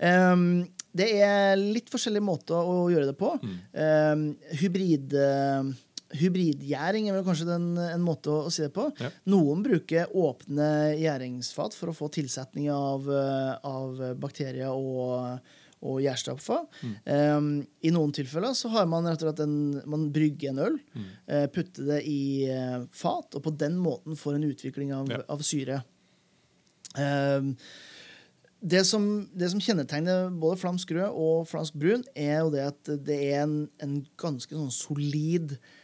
[0.00, 0.64] Um,
[0.96, 3.34] det er litt forskjellige måter å gjøre det på.
[3.72, 4.28] Um,
[4.62, 5.16] hybrid...
[5.16, 5.72] eh,
[6.12, 8.82] Hybridgjæring er vel kanskje den, en måte å, å si det på.
[9.00, 9.08] Ja.
[9.32, 10.66] Noen bruker åpne
[11.00, 15.40] gjæringsfat for å få tilsetning av, eh, av bakterier og,
[15.82, 16.60] og gjærstappa.
[17.04, 17.48] Um,
[17.82, 19.56] I noen tilfeller så har man rett og slett en,
[19.90, 20.76] man brygger en øl,
[21.26, 25.22] eh, putter det i uh, fat, og på den måten får en utvikling av, Ja.
[25.28, 25.82] av syre.
[26.94, 27.56] Um,
[28.62, 32.90] det som, det som kjennetegner både flamsk rød og flamsk brun, er jo det at
[33.08, 35.80] det er en, en ganske sånn solid eh,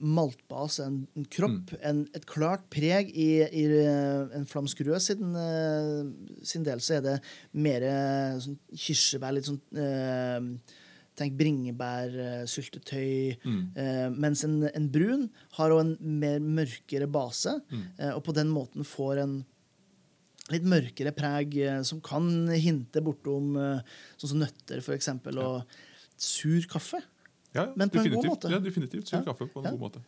[0.00, 3.08] maltbase, en, en kropp, en, et klart preg.
[3.16, 6.02] I, i eh, en flamsk rød sin, eh,
[6.44, 7.16] sin del så er det
[7.56, 10.74] mer eh, sånn kirsebær, litt sånn eh,
[11.16, 13.38] Tenk bringebærsyltetøy.
[13.80, 15.22] Eh, mens en, en brun
[15.56, 17.54] har òg en mer mørkere base,
[17.96, 19.38] eh, og på den måten får en
[20.52, 23.80] litt mørkere preg eh, som kan hinte bortom eh,
[24.20, 25.64] sånn som nøtter, for eksempel, og
[26.20, 27.00] sur kaffe.
[27.56, 28.32] Ja, Men på en god definitivt.
[28.32, 28.50] måte.
[28.52, 29.10] Ja, definitivt.
[29.10, 30.02] Syr kaffe på en god måte.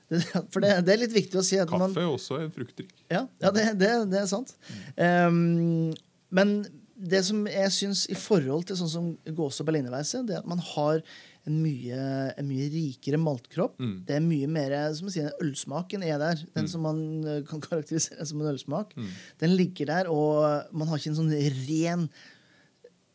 [0.53, 2.93] For det, det er litt viktig å si at man Kaffe er også en fruktdrikk.
[3.11, 4.55] Ja, ja det, det, det er sant.
[4.97, 5.89] Um,
[6.35, 6.61] men
[6.99, 10.49] det som jeg syns i forhold til sånn som gåse- og berlinerveise, det er at
[10.51, 11.03] man har
[11.49, 11.99] en mye,
[12.37, 13.79] en mye rikere maltkropp.
[13.81, 13.95] Mm.
[14.09, 16.43] Det er mye mer som å sier, Ølsmaken er der.
[16.57, 18.93] Den som man eh, kan karakterisere som en ølsmak.
[18.99, 19.13] Mm.
[19.45, 21.33] Den ligger der, og man har ikke en sånn
[21.69, 22.09] ren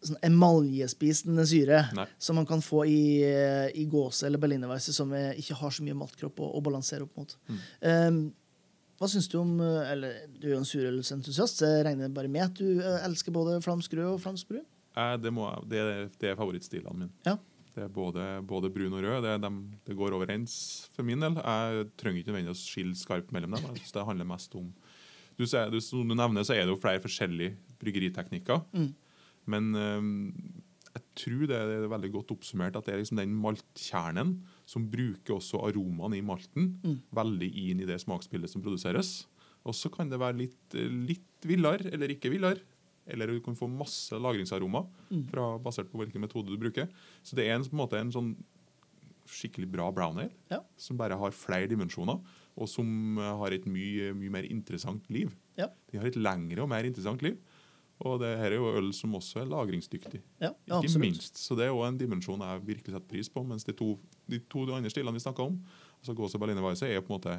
[0.08, 2.06] sånn emaljespisende syre Nei.
[2.22, 5.84] som man kan få i, eh, i gåse eller berlinerweisse, som eh, ikke har så
[5.86, 7.36] mye maltkropp å, å balansere opp mot.
[7.50, 7.62] Mm.
[7.90, 8.20] Um,
[9.02, 12.30] hva syns du om eh, Eller du er jo en surølsentusiast, så jeg regner bare
[12.32, 14.66] med at du elsker både flamsk rød og flamsk brun?
[14.96, 17.12] Eh, det, må det, er- det er favorittstilene mine.
[17.26, 17.38] Ja.
[17.74, 19.24] Det er både, både brun og rød.
[19.26, 19.56] Det, er dem,
[19.88, 20.56] det går overens
[20.94, 21.40] for min del.
[21.42, 23.64] Jeg trenger ikke nødvendigvis å skille skarpt mellom dem.
[23.72, 24.68] Jeg synes det handler mest om
[25.34, 28.60] du, ser, du, Som du nevner, så er det jo flere forskjellige bryggeriteknikker.
[28.78, 28.92] Mm.
[29.48, 30.34] Men øhm,
[30.94, 34.36] jeg tror det er veldig godt oppsummert at det er liksom den maltkjernen
[34.70, 37.00] som bruker også aromaen i malten Mm.
[37.14, 39.26] veldig inn i det smaksbildet som produseres.
[39.66, 42.60] Og så kan det være litt, litt villere eller ikke villere.
[43.08, 45.26] Eller du kan få masse lagringsaroma Mm.
[45.30, 46.88] fra, basert på hvilken metode du bruker.
[47.24, 48.36] Så det er en, på en måte en sånn
[49.26, 50.60] skikkelig bra brown ale Ja.
[50.78, 52.20] som bare har flere dimensjoner,
[52.58, 55.34] og som eh, har et mye, mye mer interessant liv.
[55.58, 55.68] Ja.
[55.92, 57.38] De har et lengre og mer interessant liv.
[58.04, 60.20] Og det her er jo øl som også er lagringsdyktig.
[60.42, 61.02] Ja, Ikke absolutt.
[61.06, 61.38] minst.
[61.40, 63.44] Så det er jo en dimensjon jeg virkelig setter pris på.
[63.48, 63.94] Mens de to,
[64.30, 65.60] de to andre stilene vi snakka om,
[66.02, 67.38] altså Gåse og Berliner Weisse, er på en måte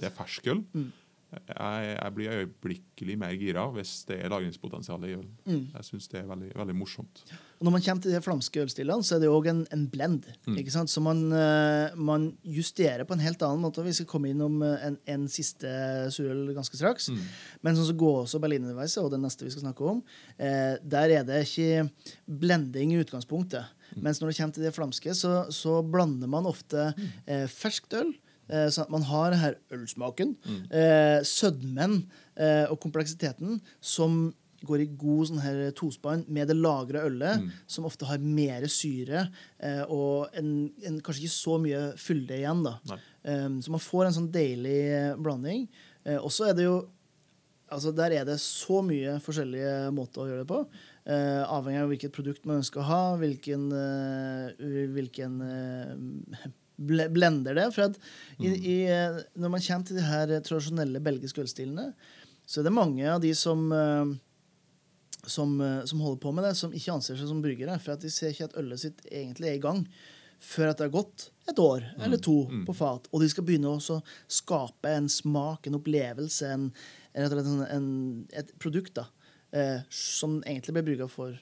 [0.00, 0.60] det er ferskøl.
[0.76, 0.90] Mm.
[1.36, 5.28] Jeg, jeg blir øyeblikkelig mer gira hvis det er lagringspotensial i ølen.
[5.44, 5.66] Mm.
[5.74, 7.22] Jeg syns det er veldig, veldig morsomt.
[7.56, 10.26] Når man kommer til de flamske ølstilene, så er det òg en, en blend.
[10.52, 10.92] ikke sant?
[10.92, 13.84] Så man, eh, man justerer på en helt annen måte.
[13.86, 15.70] Vi skal komme innom eh, en, en siste
[16.12, 17.08] surøl ganske straks.
[17.12, 17.22] Mm.
[17.64, 20.04] Men sånn som går også Berlinerweisse, og det neste vi skal snakke om,
[20.36, 21.88] eh, der er det ikke
[22.26, 23.72] blending i utgangspunktet.
[23.94, 26.90] Mens når det kommer til de flamske, så, så blander man ofte
[27.24, 28.12] eh, ferskt øl.
[28.46, 30.64] Eh, sånn at man har her ølsmaken, mm.
[31.26, 32.00] sødmen
[32.38, 34.28] eh, og kompleksiteten som
[34.66, 39.26] går i god sånn her tospann med det lagra ølet, som ofte har mer syre
[39.58, 42.64] eh, og en, en, kanskje ikke så mye fylde igjen.
[42.66, 42.98] da.
[43.26, 45.66] Um, så man får en sånn deilig eh, blanding.
[46.06, 46.84] Eh, og så er det jo
[47.66, 50.58] Altså Der er det så mye forskjellige måter å gjøre det på.
[51.10, 56.44] Eh, avhengig av hvilket produkt man ønsker å ha, hvilken, eh, hvilken eh,
[56.78, 57.68] ble- blender det.
[57.74, 57.98] For at
[58.40, 61.90] i, i, eh, når man kommer til de her tradisjonelle belgiske ølstilene,
[62.46, 64.14] så er det mange av de som eh,
[65.26, 67.78] som, eh, som holder på med det, som ikke anser seg som bryggere.
[67.82, 69.80] For at de ser ikke at ølet sitt egentlig er i gang
[70.46, 72.34] før at det har gått et år eller to
[72.68, 73.08] på fat.
[73.10, 73.80] Og de skal begynne å
[74.28, 76.68] skape en smak, en opplevelse, en,
[77.16, 77.88] en, en,
[78.36, 79.06] et produkt da,
[79.56, 81.34] eh, som egentlig ble brygga for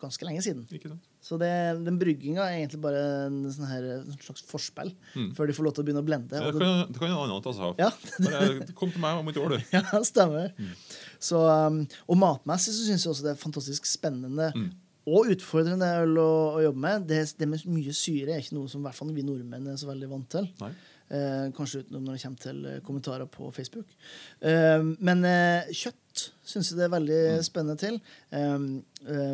[0.00, 0.64] ganske lenge siden.
[0.72, 1.07] Ikke sant?
[1.28, 1.48] Så det,
[1.84, 5.26] den brygginga er egentlig bare en, sånn her, en slags forspill Mm.
[5.36, 6.40] før de får lov til å begynne å blende.
[6.40, 8.02] Ja, det, kan, det kan en annen ta seg av.
[8.24, 9.66] Bare Kom til meg om et år, du.
[9.76, 10.54] Ja, stemmer.
[11.20, 14.70] Så, um, og matmessig så syns jeg også det er fantastisk spennende Mm.
[15.08, 17.04] og utfordrende øl å, å jobbe med.
[17.12, 19.88] Det, det med mye syre er ikke noe som hvert fall vi nordmenn er så
[19.92, 20.48] veldig vant til.
[20.64, 20.72] Nei.
[21.08, 23.94] Eh, kanskje utenom når det kommer til eh, kommentarer på Facebook.
[24.44, 25.24] Eh, men
[25.72, 27.98] kjøtt syns jeg det er veldig spennende til.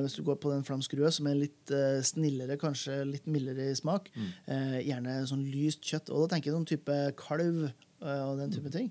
[0.04, 1.72] Hvis du går på den flamsk rød, som er litt
[2.04, 4.10] snillere, kanskje litt mildere i smak,
[4.44, 6.12] eh, gjerne sånn lyst kjøtt.
[6.12, 7.70] Og da tenker jeg sånn type kalv
[8.04, 8.90] og den type ting.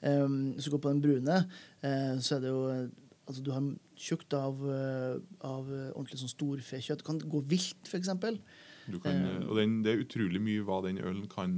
[0.00, 0.24] Eh,
[0.56, 1.40] hvis du går på den brune,
[1.84, 2.90] eh, så er det jo
[3.24, 3.62] Altså, du har
[3.96, 4.58] tjukt av,
[5.40, 7.00] av ordentlig sånn storfekjøtt.
[7.00, 8.10] Du kan gå vilt, f.eks.
[8.92, 11.54] Du kan, og den, det er utrolig mye hva den ølen kan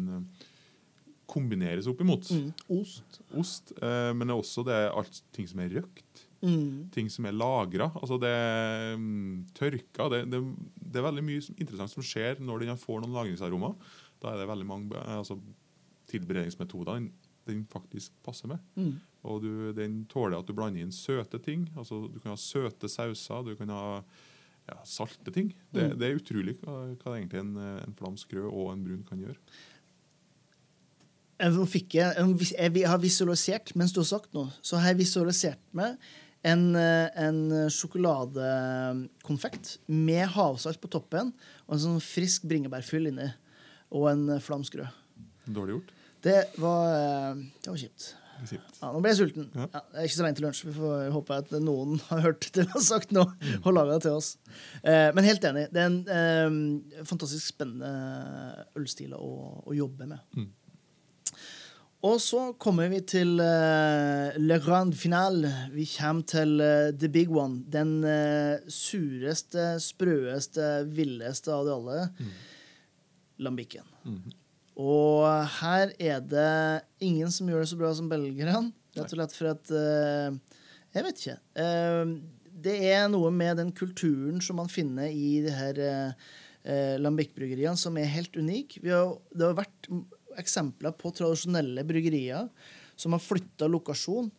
[1.26, 2.28] kombineres opp imot.
[2.30, 2.50] Mm.
[2.78, 3.20] Ost.
[3.34, 6.22] Ost, eh, men det er også det er alt ting som er røkt.
[6.44, 6.86] Mm.
[6.94, 7.88] Ting som er lagra.
[7.98, 10.08] Altså det er mm, tørka.
[10.12, 10.40] Det, det,
[10.78, 13.74] det er veldig mye som- interessant som skjer når den får noen lagringsaromer.
[14.22, 15.38] Da er det veldig mange altså,
[16.12, 17.10] tilberedningsmetoder den,
[17.48, 18.62] den faktisk passer med.
[18.78, 18.94] Mm.
[19.26, 21.66] Og du, den tåler at du blander inn søte ting.
[21.76, 23.42] Altså, du kan ha søte sauser.
[23.48, 23.86] Du kan ha
[24.66, 25.50] ja, salte ting.
[25.74, 29.20] Det, det er utrolig hva, hva egentlig en, en flamsk rød og en brun kan
[29.22, 29.38] gjøre.
[31.38, 32.14] Eh, Nå fikk jeg,
[32.56, 35.96] jeg har visualisert, mens du har sagt noe, så har jeg visualisert meg
[36.46, 41.32] en, eh, en sjokoladekonfekt med havsalt på toppen
[41.66, 43.28] og en sånn frisk bringebærfyll inni.
[43.94, 44.84] Og en flamskrø.
[45.46, 45.90] Dårlig gjort.
[46.26, 48.02] Det var, eh, det var kjipt.
[48.82, 49.46] Ja, nå ble jeg sulten.
[49.54, 49.66] Ja.
[49.72, 50.64] Ja, det er ikke så lenge til lunsj.
[50.66, 53.24] Vi får håpe at noen har hørt det vi har sagt nå,
[53.62, 54.28] og laga det til oss.
[54.82, 55.64] Eh, men helt enig.
[55.72, 56.50] Det er en eh,
[57.08, 57.90] fantastisk spennende
[58.76, 59.30] ølstil å,
[59.64, 60.20] å jobbe med.
[60.36, 60.50] Mm.
[62.04, 65.48] Og så kommer vi til uh, le grand finale.
[65.72, 67.62] Vi kommer til uh, the big one.
[67.72, 72.02] Den uh, sureste, sprøeste, villeste av de alle.
[73.42, 73.86] Lambikken.
[74.04, 74.42] Mhm.
[74.76, 75.24] Og
[75.62, 78.72] her er det ingen som gjør det så bra som belgerne.
[78.96, 80.58] Rett og slett for at eh,
[80.96, 81.36] Jeg vet ikke.
[81.62, 82.10] Eh,
[82.66, 87.98] det er noe med den kulturen som man finner i de her uh, Lambic-bryggeriene, som
[88.00, 88.78] er helt unik.
[88.80, 89.90] Vi har, det har vært
[90.40, 92.50] eksempler på tradisjonelle bryggerier
[92.96, 94.30] som har flytta lokasjon.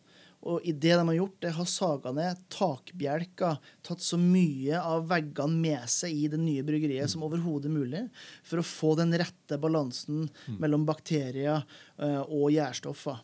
[0.46, 5.08] Og i det de har gjort, det har saga ned takbjelker, tatt så mye av
[5.10, 8.04] veggene med seg i det nye bryggeriet som overhodet mulig,
[8.46, 10.28] for å få den rette balansen
[10.62, 11.64] mellom bakterier
[11.98, 13.18] uh, og gjærstoffer.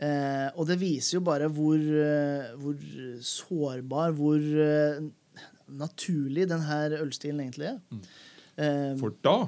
[0.00, 2.82] Uh, og det viser jo bare hvor, uh, hvor
[3.30, 4.42] sårbar, hvor
[5.66, 7.78] naturlig denne ølstilen egentlig er.
[7.94, 8.98] Mm.
[8.98, 9.38] For da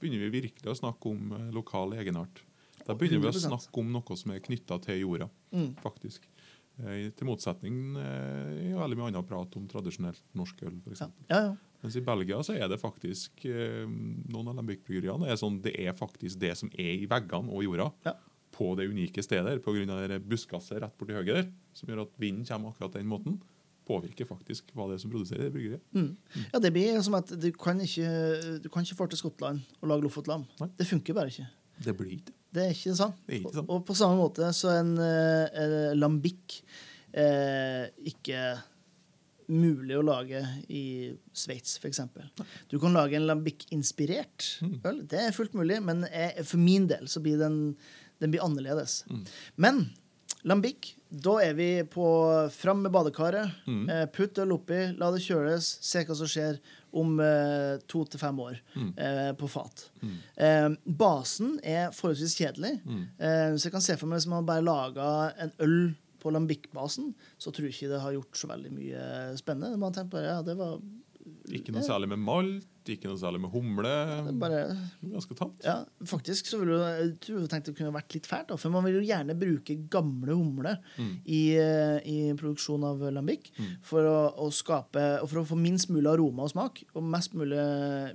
[0.00, 2.42] begynner vi virkelig å snakke om eh, lokal egenart.
[2.86, 5.72] Da begynner vi å snakke om noe som er knytta til jorda, Mm.
[5.82, 6.26] faktisk.
[6.78, 11.00] Eh, til motsetning eh, i veldig mye annet prat om tradisjonelt norsk øl, f.eks.
[11.00, 11.56] ja, ja, ja.
[11.82, 15.92] Mens i Belgia så er det faktisk eh, noen av lambic-bryggeriene er sånn, det er
[15.96, 17.90] faktisk det som er i veggene og jorda.
[18.04, 18.14] Ja.
[18.56, 20.18] På det unike stedet, pga.
[20.24, 23.40] buskaset rett borti høyre der, som gjør at vinden kommer akkurat den måten.
[23.86, 25.82] Påvirker faktisk hva det er som produserer bryggeriet.
[25.94, 26.08] Mm.
[26.52, 28.08] Ja, det blir som at du kan ikke,
[28.64, 30.42] du kan ikke få til Skottland og lage Lofotlam.
[30.78, 31.46] Det funker bare ikke.
[31.84, 32.62] Det blir ikke det.
[32.66, 33.18] Er ikke sant.
[33.26, 33.68] Det er ikke sant.
[33.68, 36.56] Og, og på samme måte så er en eh, lambikk
[37.12, 38.40] eh, ikke
[39.52, 40.40] mulig å lage
[40.74, 40.80] i
[41.36, 42.00] Sveits, f.eks.
[42.72, 44.80] Du kan lage en lambikk-inspirert Mm.
[44.88, 44.98] øl.
[45.06, 47.76] Det er fullt mulig, men jeg, for min del så blir den,
[48.18, 49.04] den blir annerledes.
[49.10, 49.22] Mm.
[49.62, 49.80] Men
[50.46, 52.06] lambic, da er vi på
[52.54, 53.50] fram med badekaret.
[53.66, 53.84] Mm.
[53.90, 56.58] Eh, putt øl oppi, la det kjøles, se hva som skjer
[56.96, 58.92] om eh, to til fem år Mm.
[58.96, 59.88] eh, på fat.
[60.02, 60.14] Mm.
[60.46, 62.76] Eh, basen er forholdsvis kjedelig.
[62.86, 63.02] Mm.
[63.18, 65.08] Eh, så jeg kan se for meg hvis man bare laga
[65.42, 65.80] en øl
[66.22, 69.02] på lambic-basen, så tror jeg ikke det har gjort så veldig mye
[69.38, 69.78] spennende.
[69.78, 70.78] Man tenker bare, ja, det var
[71.50, 73.92] Ikke noe særlig med malt, ikke noe særlig med humle.
[74.38, 74.60] bare,
[75.02, 75.64] Ganske tamt.
[75.64, 78.84] ja, faktisk så ville jeg, jeg tror det kunne vært litt fælt, da, for man
[78.84, 81.10] vil jo gjerne bruke gamle humle Mm.
[81.26, 83.76] i, eh, i produksjon av lambic Mm.
[83.82, 87.34] for å, å skape og for å få minst mulig aroma og smak og mest
[87.34, 87.58] mulig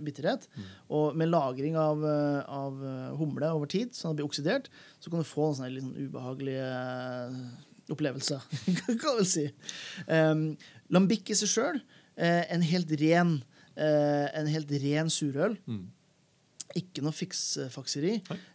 [0.03, 0.47] bitterhet.
[0.55, 0.63] Mm.
[0.91, 4.69] Og med lagring av, eh, av eh, humle over tid, sånn at det blir oksidert,
[4.99, 7.41] så kan du få en sånn litt sånn ubehagelig eh,
[7.91, 8.37] opplevelse,
[9.01, 9.49] kan vel si.
[10.07, 10.55] Um,
[10.93, 11.81] lambic i seg sjøl,
[12.21, 13.31] en helt ren
[13.81, 15.57] eh, en helt ren surøl.
[15.67, 15.83] Mm.
[16.79, 18.13] Ikke noe fiksfakseri.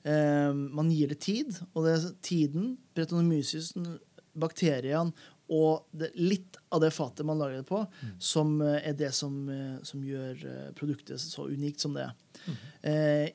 [0.09, 3.99] Eh, man gir det tid, og det er tiden, bretonomysisen,
[4.37, 5.13] bakteriene
[5.53, 7.79] og det, litt av det fatet man lager det på,
[8.19, 12.57] som eh, er det som, eh, som gjør eh, produktet så unikt som det er.
[12.83, 13.29] Eh,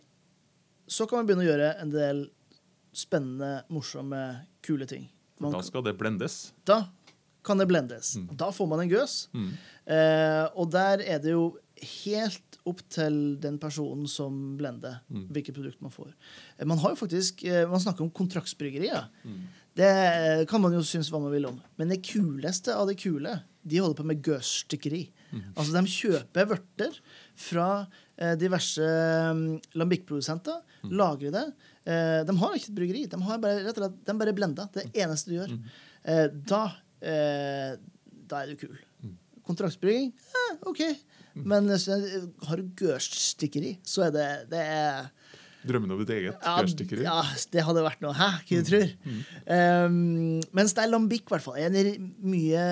[0.91, 2.25] så kan man begynne å gjøre en del
[2.91, 4.19] spennende, morsomme,
[4.65, 5.05] kule ting.
[5.39, 6.51] Man, Da skal det blendes.
[6.67, 6.81] da
[7.41, 8.11] kan det blendes.
[8.37, 9.13] Da får man en gøs.
[9.33, 9.47] Mm.
[9.95, 11.47] Eh, og der er det jo
[11.81, 15.27] helt opp til den personen som blender, Mm.
[15.33, 16.13] hvilket produkt man får.
[16.59, 19.07] Eh, man har jo faktisk, eh, man snakker om kontraktsbryggerier.
[19.25, 19.39] Mm.
[19.75, 21.61] Det eh, kan man jo synes hva man vil om.
[21.77, 25.09] Men det kuleste av det kule, de holder på med gøsstykkeri.
[25.31, 25.41] Mm.
[25.55, 26.99] Altså, de kjøper vørter
[27.35, 27.87] fra
[28.37, 28.81] diverse
[29.31, 30.91] um, lambikkprodusenter, Mm.
[30.97, 31.53] lagrer det.
[32.27, 34.69] De har ikke et bryggeri, de har bare, rett og slett, de bare blender.
[34.73, 35.51] Det er det eneste de gjør.
[35.57, 36.45] Mm.
[36.45, 36.61] Da,
[38.27, 38.77] da er du kul.
[39.03, 39.15] Mm.
[39.45, 40.11] Kontraktsbrygging?
[40.13, 40.81] Eh, OK.
[41.35, 45.11] Men har du gørstikkeri, så er det, det er
[45.61, 47.03] Drømmen om ditt eget ja, gørstikkeri.
[47.05, 47.19] ja,
[47.53, 48.15] det hadde vært noe.
[48.17, 48.29] Hæ?
[48.49, 48.93] Hva du tror?
[49.45, 51.59] Um, mens det er lambic, i hvert fall.
[51.61, 52.63] En mye,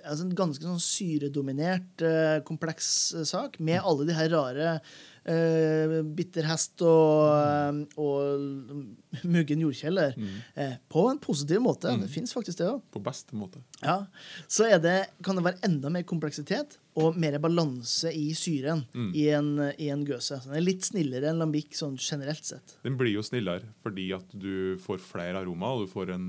[0.00, 5.98] altså en ganske sånn syredominert, uh, kompleks eh, sak, med alle de her rare uh,
[6.16, 7.84] bitterhest og, mm.
[8.00, 10.16] og muggen jordkjeller.
[10.56, 11.92] eh, på en positiv måte.
[12.00, 12.80] Det fins faktisk det òg.
[12.96, 13.60] På beste måte.
[13.82, 14.00] Ja.
[14.48, 18.82] Så det, kan det være enda mer kompleksitet og mer balanse i syren
[19.14, 20.40] i, en, i en gøse.
[20.40, 22.76] Så den er litt snillere enn lambic sånn generelt sett.
[22.84, 26.28] Den blir jo snillere fordi at du får flere aromaer, og du får en,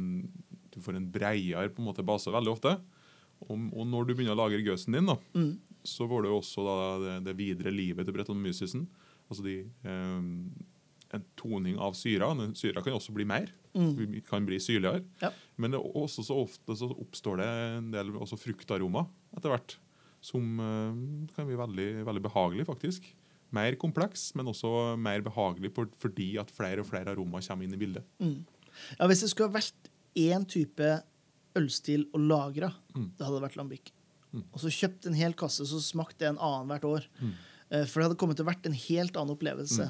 [0.69, 2.75] du får en breiere på en måte, base veldig ofte.
[3.47, 5.17] Og, og når du begynner å lagre gøsen din, da,
[5.87, 8.83] så får du også da det, det videre livet til Brettanomysisen.
[9.29, 10.27] Altså de, eh,
[11.15, 12.31] en toning av syra.
[12.37, 13.49] Den Syra kan også bli mer.
[13.73, 14.21] Mm.
[14.27, 15.03] Kan bli syrligere.
[15.21, 15.31] Ja.
[15.57, 19.77] Men det, også så ofte så oppstår det en del fruktaroma etter hvert.
[20.21, 23.05] Som eh, kan bli veldig, veldig behagelig, faktisk.
[23.55, 27.73] Mer kompleks, men også mer behagelig for, fordi at flere og flere aromaer kommer inn
[27.73, 28.03] i bildet.
[28.21, 30.89] Ja, Hvis det skulle ha vært én type
[31.57, 33.11] ølstil å lagre, Mm.
[33.17, 33.91] det hadde vært lambic.
[34.33, 34.43] Mm.
[34.53, 37.07] Og så kjøpt en hel kasse, så smakte det en annen hvert år.
[37.19, 37.33] Mm.
[37.71, 39.87] Eh, For det hadde kommet til å vært en helt annen opplevelse.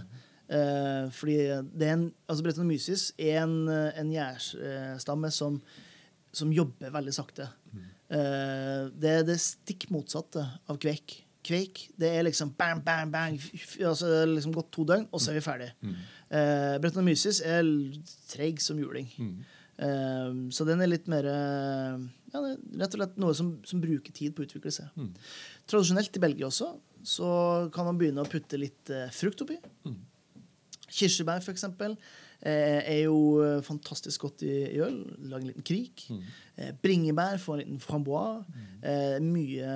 [0.50, 1.36] Eh, fordi
[1.78, 5.62] det er en, altså Brettanomyces er en, eh, en gjærstamme som,
[6.36, 7.48] som jobber veldig sakte.
[7.74, 7.88] Mm.
[8.10, 11.20] Det er det stikk motsatte av kveik.
[11.46, 13.38] Kveik det er liksom bang, bang, bang.
[13.86, 15.70] Altså, det er liksom gått to døgn, og så er vi ferdig.
[15.86, 15.96] Mm.
[16.40, 17.70] Eh, Brettanomyces er
[18.30, 19.08] treig som juling.
[19.18, 19.38] Mm.
[19.88, 24.36] Eh, så den er litt mer ja, Rett og slett noe som, som bruker tid
[24.36, 24.92] på å utvikle seg.
[25.00, 25.14] Mm.
[25.70, 26.74] Tradisjonelt i Belgia også
[27.08, 27.32] så
[27.74, 29.56] kan man begynne å putte litt frukt oppi.
[29.88, 29.96] Mm.
[31.00, 31.96] Kirsebær, eksempel,
[32.42, 35.00] eh, er jo eh, fantastisk godt i, i øl.
[35.32, 36.06] Lag en liten krik.
[36.12, 36.22] Mm.
[36.60, 38.44] Eh, bringebær, få en liten frambois.
[38.84, 39.74] Eh, mye,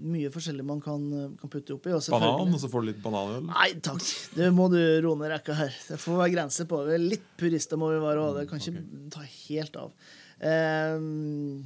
[0.00, 1.04] mye forskjellig man kan,
[1.40, 1.94] kan putte oppi.
[1.96, 3.44] Og Banan, og så får du litt bananøl.
[3.50, 4.04] Nei takk,
[4.36, 5.76] det må du roe ned rekka her.
[5.88, 7.00] Det får være grenser på det.
[7.02, 8.40] Litt purister må vi være òg.
[8.40, 9.94] Det kan ikke ta helt av.
[10.40, 11.64] Ehm,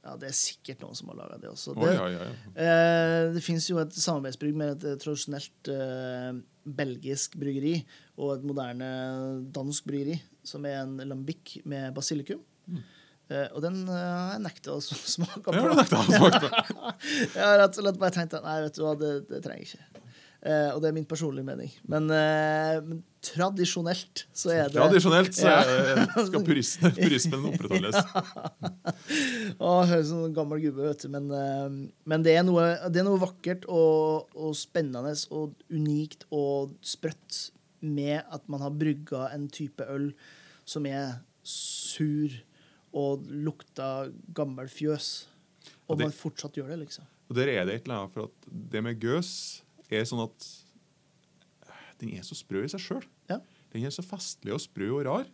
[0.00, 1.74] ja, det er sikkert noen som har laga det også.
[1.74, 2.28] Oh, Det, ja, ja.
[2.64, 6.30] eh, det fins jo et samarbeidsbrygg med et eh, tradisjonelt eh,
[6.80, 7.74] belgisk bryggeri
[8.20, 8.88] og et moderne
[9.52, 12.40] dansk bryggeri, som er en lambic med basilikum.
[13.30, 15.54] Eh, og den uh, har jeg nekta å smake på.
[15.58, 16.50] Ja, nekta å smake på.
[17.36, 19.66] Jeg har rett og slett bare tenkt at nei, vet du hva, det, det trenger
[19.66, 20.06] jeg ikke.
[20.42, 21.68] Eh, og det er min personlige mening.
[21.84, 25.58] Men, uh, men tradisjonelt så er det Tradisjonelt så Ja.
[25.66, 27.98] er- skal puristen, purismen opprettholdes.
[29.60, 31.10] Å, høres ut som en gammel gubbe, vet du.
[31.12, 31.68] Men, uh,
[32.08, 37.50] men det, er noe, det er noe vakkert og, og spennende og unikt og sprøtt
[37.84, 40.10] med at man har brygga en type øl
[40.68, 42.32] som er sur
[42.96, 45.26] og lukter gammel fjøs.
[45.84, 47.04] Og Og det- man fortsatt gjør det, liksom.
[47.30, 49.62] Og der er det et eller annet for at det med gøs
[49.98, 50.48] er sånn at
[51.66, 53.04] eh, den er så sprø i seg sjøl.
[53.30, 53.40] Ja.
[53.74, 55.28] Den er så festlig og sprø og rar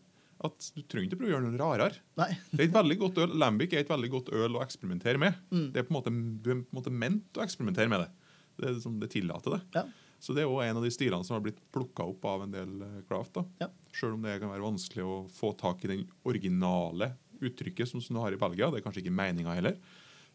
[0.44, 2.00] at du trenger ikke prøve å gjøre noe rarere.
[2.20, 2.30] Nei.
[2.52, 3.36] Det er et veldig godt øl.
[3.40, 5.36] Lambic er et veldig godt øl å eksperimentere med.
[5.48, 5.68] Mm.
[5.72, 8.10] Det er på en måte, Du er på en måte ment å eksperimentere med det.
[8.56, 9.62] Det, er liksom, det tillater det.
[9.78, 9.86] Ja.
[10.20, 12.52] Så det er også en av de stilene som har blitt plukka opp av en
[12.54, 13.36] del eh, craft.
[13.36, 13.44] da.
[13.64, 13.70] Ja.
[13.96, 17.14] Selv om det kan være vanskelig å få tak i den originale
[17.44, 18.70] uttrykket som, som du har i Belgia.
[18.72, 19.76] Det er kanskje ikke meninga heller.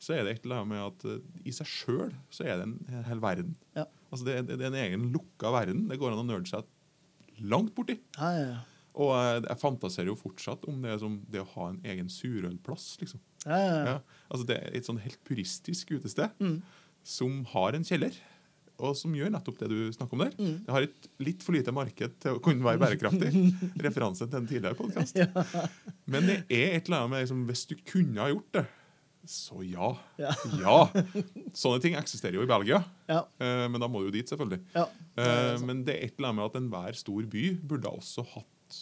[0.01, 2.69] Så er det et eller annet med at eh, i seg sjøl så er det
[2.69, 3.57] en hel verden.
[3.77, 3.87] Ja.
[4.11, 5.85] Altså det, det, det er en egen lukka verden.
[5.89, 6.67] Det går an å nerde seg
[7.47, 7.95] langt borti.
[8.19, 8.59] Ja, ja, ja.
[9.01, 12.89] Og eh, jeg fantaserer jo fortsatt om det, som det å ha en egen surølplass.
[12.99, 13.21] liksom.
[13.45, 13.85] ja, ja, ja.
[13.93, 16.57] Ja, altså Det er et sånn helt puristisk utested Mm.
[17.07, 18.11] som har en kjeller,
[18.81, 20.35] og som gjør nettopp det du snakker om der.
[20.41, 20.55] Mm.
[20.65, 23.31] Det har et litt for lite marked til å kunne være bærekraftig.
[23.85, 25.17] Referanse til en tidligere podkast.
[26.11, 28.65] Men det er et eller annet med liksom, Hvis du kunne ha gjort det,
[29.27, 29.91] så ja.
[30.17, 30.31] Ja.
[30.63, 30.77] Ja.
[31.53, 32.79] Sånne ting eksisterer jo i Belgia,
[33.11, 33.21] ja.
[33.41, 34.61] eh, men da må du jo dit, selvfølgelig.
[34.77, 34.87] ja.
[35.17, 38.23] Det Eh, men det er et eller annet med at enhver stor by burde også
[38.31, 38.77] hatt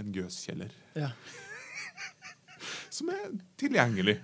[0.00, 1.08] en gøskjeller ja.
[2.96, 4.18] som er tilgjengelig.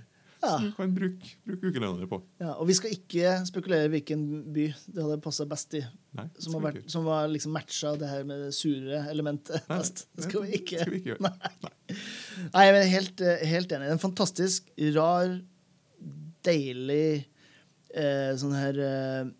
[0.47, 2.19] Som du kan bruke, bruke ukelønna på.
[2.39, 2.53] ja.
[2.61, 4.21] Og vi skal ikke spekulere hvilken
[4.55, 5.81] by det hadde passa best i.
[6.17, 10.05] Nei, Som har, vært, som var liksom matcha det her med det sure elementet best.
[10.15, 10.85] Det skal vi ikke.
[10.85, 11.25] skal vi ikke gjøre.
[11.27, 12.05] Nei, men
[12.45, 13.87] jeg er helt, eh, helt enig.
[13.89, 15.39] Det er en fantastisk rar,
[16.47, 17.25] deilig
[17.97, 19.31] eh, sånn her eh,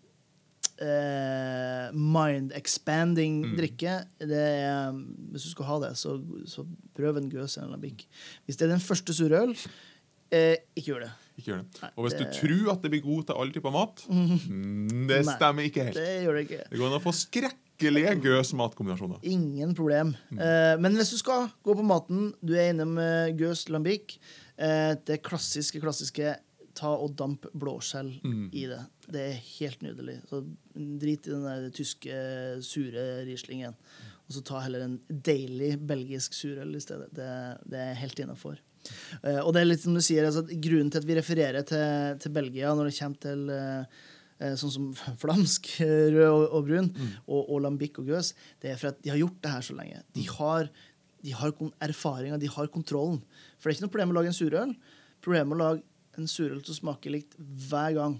[0.83, 3.55] eh, mind-expanding Mm.
[3.57, 3.93] drikke.
[4.19, 4.91] Det er,
[5.31, 6.17] hvis du skal ha det, så,
[6.49, 6.65] så
[6.97, 8.05] prøv en Gøs eller en Lambic.
[8.45, 9.55] Hvis det er den første surøl,
[10.31, 11.11] eh, ikke gjør det.
[11.37, 11.81] Ikke gjør det.
[11.83, 15.21] Nei, Og hvis du tror at det blir god til all type mat, mm, det
[15.25, 15.35] Nei.
[15.37, 15.95] stemmer ikke helt.
[16.01, 16.63] Det gjør det ikke.
[16.71, 17.13] Det går an å få
[17.77, 19.19] skrekkelige gøs matkombinasjoner.
[19.23, 20.15] Ingen problem.
[20.31, 20.39] Mm.
[20.39, 24.17] Eh, men hvis du skal gå på maten, du er innom uh, Gøs Lambic,
[24.57, 26.35] eh, det klassiske, klassiske
[26.77, 28.49] ta og damp blåskjell Mm.
[28.53, 28.81] i det.
[29.09, 30.21] Det er helt nydelig.
[30.29, 30.43] Så
[30.75, 33.73] drit i den der tyske, sure Rieslingen.
[34.27, 37.09] Og så ta heller en deilig belgisk surøl i stedet.
[37.15, 37.29] Det,
[37.65, 38.59] det er helt innafor.
[39.23, 42.19] Uh, og det er litt som du sier, altså, grunnen til at vi refererer til,
[42.21, 44.05] til Belgia når det kommer til eh, eh,
[44.59, 44.91] sånn som
[45.23, 46.91] flamsk, eh, rød og, og brun,
[47.25, 49.77] og, og lambikk og gøs, det er for at de har gjort det her så
[49.77, 50.01] lenge.
[50.17, 50.71] De har,
[51.25, 51.53] de har
[51.89, 53.21] erfaringa, de har kontrollen.
[53.57, 54.73] For det er ikke noe problem å lage en surøl.
[55.25, 55.85] Problemet med å lage
[56.17, 58.17] en surøl som smaker likt hver gang.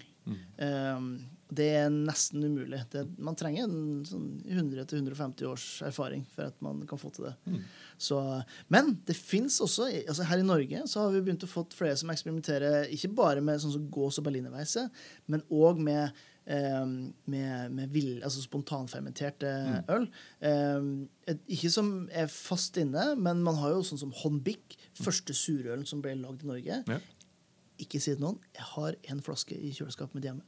[0.60, 1.12] Um,
[1.48, 2.82] Det er nesten umulig.
[2.92, 7.36] Det, man trenger en sånn 100-150 års erfaring for at man kan få til det.
[7.48, 7.62] Mm.
[8.04, 8.20] Så,
[8.74, 11.96] men det fins også altså Her i Norge så har vi begynt å få flere
[12.00, 14.90] som eksperimenterer ikke bare med sånn som gås- og berlinerveise,
[15.32, 16.20] men òg med,
[16.52, 16.84] eh,
[17.32, 19.54] med, med vill, altså spontanfermenterte
[19.96, 20.10] øl.
[20.44, 20.92] Eh,
[21.48, 26.04] ikke som er fast inne, men man har jo sånn som Honbik, første surølen som
[26.04, 26.84] ble lagd i Norge.
[26.92, 27.00] Ja.
[27.80, 28.40] Ikke si det til noen.
[28.58, 30.44] Jeg har en flaske i kjøleskapet mitt hjemme.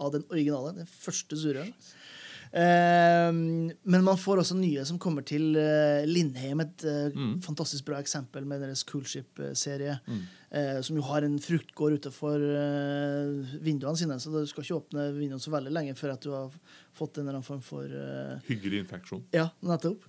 [0.00, 0.76] Av den originale.
[0.80, 1.74] Den første surølen.
[2.52, 5.54] Eh, men man får også nye som kommer til.
[5.56, 7.34] Eh, Lindheim, et mm.
[7.44, 9.98] fantastisk bra eksempel med deres Coolship-serie.
[10.52, 15.06] Eh, som jo har en fruktgård utenfor eh, vinduene sine, så du skal ikke åpne
[15.16, 16.52] vinduene så veldig lenge før at du har
[16.92, 19.22] fått en eller annen form for eh, Hyggelig infeksjon.
[19.32, 20.04] Ja, nettopp.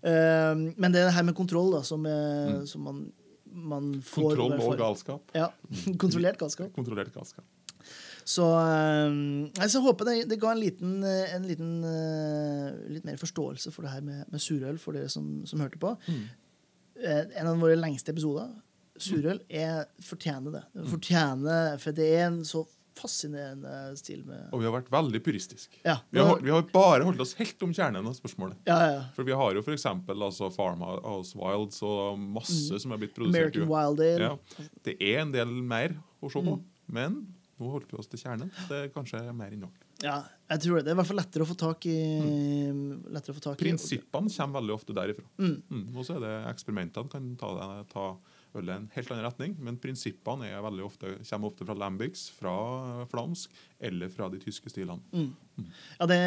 [0.00, 3.04] Eh, men det er det her med kontroll da, som, er, som man,
[3.52, 5.36] man får Kontroll og galskap.
[5.36, 5.50] Ja,
[6.06, 6.72] Kontrollert galskap.
[6.78, 7.44] Kontrollert galskap.
[8.24, 9.14] Så, eh,
[9.66, 13.72] så jeg håper det, det ga en liten, eh, en liten eh, litt mer forståelse
[13.74, 15.96] for det her med, med surøl for dere som, som hørte på.
[16.08, 16.22] Mm.
[17.02, 18.52] en av våre lengste episoder.
[19.02, 20.62] Surøl er, fortjener det.
[20.76, 22.62] Det Fortjener, for det er en så
[22.94, 25.78] fascinerende stil med Og vi har vært veldig puristiske.
[25.82, 28.58] Ja, Vi har, vi har bare holdt oss helt om kjernen av spørsmålet.
[28.68, 29.00] ja, ja.
[29.16, 29.86] For vi har jo f.eks.
[30.12, 33.56] Altså Farmhouse Wilds og masse som er blitt produsert.
[33.56, 33.68] American.
[33.72, 34.28] Wild Ale.
[34.28, 34.68] Ja.
[34.84, 36.62] Det er en del mer å se på, Mm.
[36.92, 37.16] men
[37.62, 38.50] nå holdt vi oss til kjernen.
[38.68, 39.88] Det er kanskje mer enn nok.
[40.02, 40.18] Ja,
[40.50, 40.84] jeg tror det.
[40.84, 41.96] Det er i hvert fall lettere å få tak i.
[43.14, 43.62] Lettere å få tak i.
[43.62, 45.26] Prinsippene kommer veldig ofte derifra.
[45.38, 45.56] Mm.
[45.70, 45.84] Mm.
[45.94, 47.52] Og så er det eksperimentene kan ta,
[47.92, 48.06] ta
[48.58, 52.54] ølet i en helt annen retning, men prinsippene er ofte, kommer ofte fra Lambics, fra
[53.12, 55.00] flamsk eller fra de tyske stilene.
[55.14, 55.68] Mm.
[56.00, 56.20] Ja, det,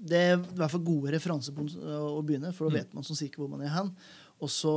[0.00, 3.18] det er i hvert fall gode referanser på å begynne, for da vet man sånn
[3.18, 3.92] cirka hvor man er hen.
[4.42, 4.72] Og så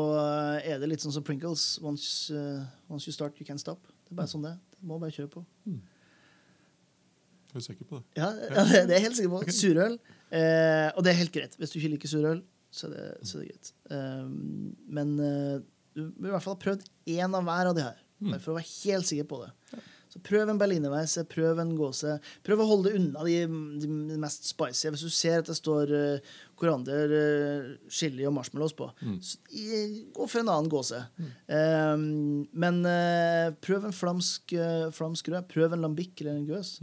[0.62, 1.80] er det litt sånn som Pringles.
[1.82, 2.62] Once, uh,
[2.92, 3.82] once you start, you can't stop.
[4.06, 4.64] Det er bare sånn det er.
[4.76, 5.46] Det må bare kjøre på.
[7.56, 8.20] Er du sikker på det?
[8.20, 9.56] Ja, ja det, det er jeg helt sikker på.
[9.56, 9.98] Surøl.
[10.36, 11.56] Eh, og det er helt greit.
[11.60, 12.42] Hvis du ikke liker surøl,
[12.76, 13.72] så er det, så er det greit.
[13.88, 15.62] Um, men uh,
[15.96, 18.02] du bør i hvert fall ha prøvd én av hver av de her.
[18.26, 19.82] Bare for å være helt sikker på det.
[20.16, 22.14] Så Prøv en berlinerweisse, prøv en gåse.
[22.48, 23.34] Prøv å holde det unna de,
[23.84, 24.88] de mest spicy.
[24.94, 28.88] Hvis du ser at det står uh, koriander, uh, chili og marshmallows på,
[29.22, 31.02] så, i- gå for en annen gåse.
[31.52, 34.56] Um, men uh, prøv en flamsk,
[34.96, 35.50] flamsk rød.
[35.52, 36.78] Prøv en lambikk eller en gøs.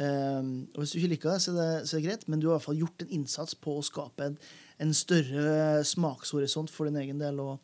[0.00, 2.40] Um, og Hvis du ikke liker det, så er det, så er det greit, men
[2.40, 4.38] du har i hvert fall gjort en innsats på å skape en,
[4.80, 7.36] en større smakshorisont for din egen del.
[7.44, 7.60] Og,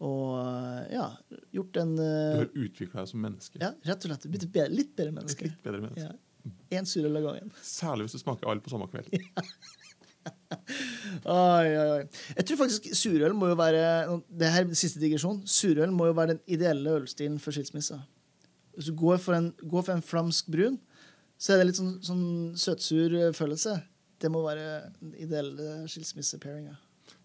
[0.00, 1.06] og uh, ja,
[1.52, 3.60] gjort en Du har utvikla deg som menneske.
[3.60, 5.50] Ja, rett og slett blitt bedre, litt bedre menneske.
[5.50, 6.08] litt bedre menneske.
[6.08, 6.50] Ja.
[6.78, 7.52] En surøl av gangen.
[7.66, 9.12] Særlig hvis du smaker alle på samme kveld.
[11.30, 12.02] Oi, oi, oi.
[12.36, 13.82] Jeg tror faktisk surøl må jo være
[14.28, 15.42] Det her er siste digresjon.
[15.48, 17.98] Surøl må jo være den ideelle ølstilen for skilsmisse.
[18.76, 20.78] Hvis du går for en, går for en flamsk brun,
[21.40, 22.26] så er det litt sånn, sånn
[22.60, 23.78] søtsur eh, følelse.
[24.20, 26.76] Det må være den ideelle skilsmissepairinga.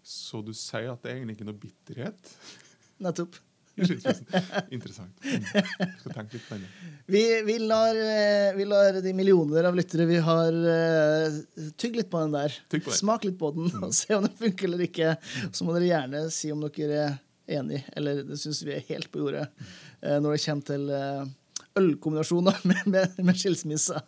[0.06, 2.32] Så du sier at det er egentlig ikke noe bitterhet
[3.02, 3.36] Nettopp.
[4.70, 5.12] Interessant.
[5.20, 5.42] Mm.
[6.00, 6.68] Skal tenke litt på det.
[7.12, 11.36] Vi, vi, lar, eh, vi lar de millioner av lyttere vi har, uh,
[11.76, 12.56] tygge litt på den der.
[12.72, 12.96] På den.
[12.96, 15.14] Smak litt på den og se om den funker eller ikke.
[15.52, 17.18] Så må dere gjerne si om dere er
[17.60, 21.28] enig, eller det syns vi er helt på jordet uh, når det kommer til uh,
[21.76, 24.00] ølkombinasjoner med, med, med skilsmisse.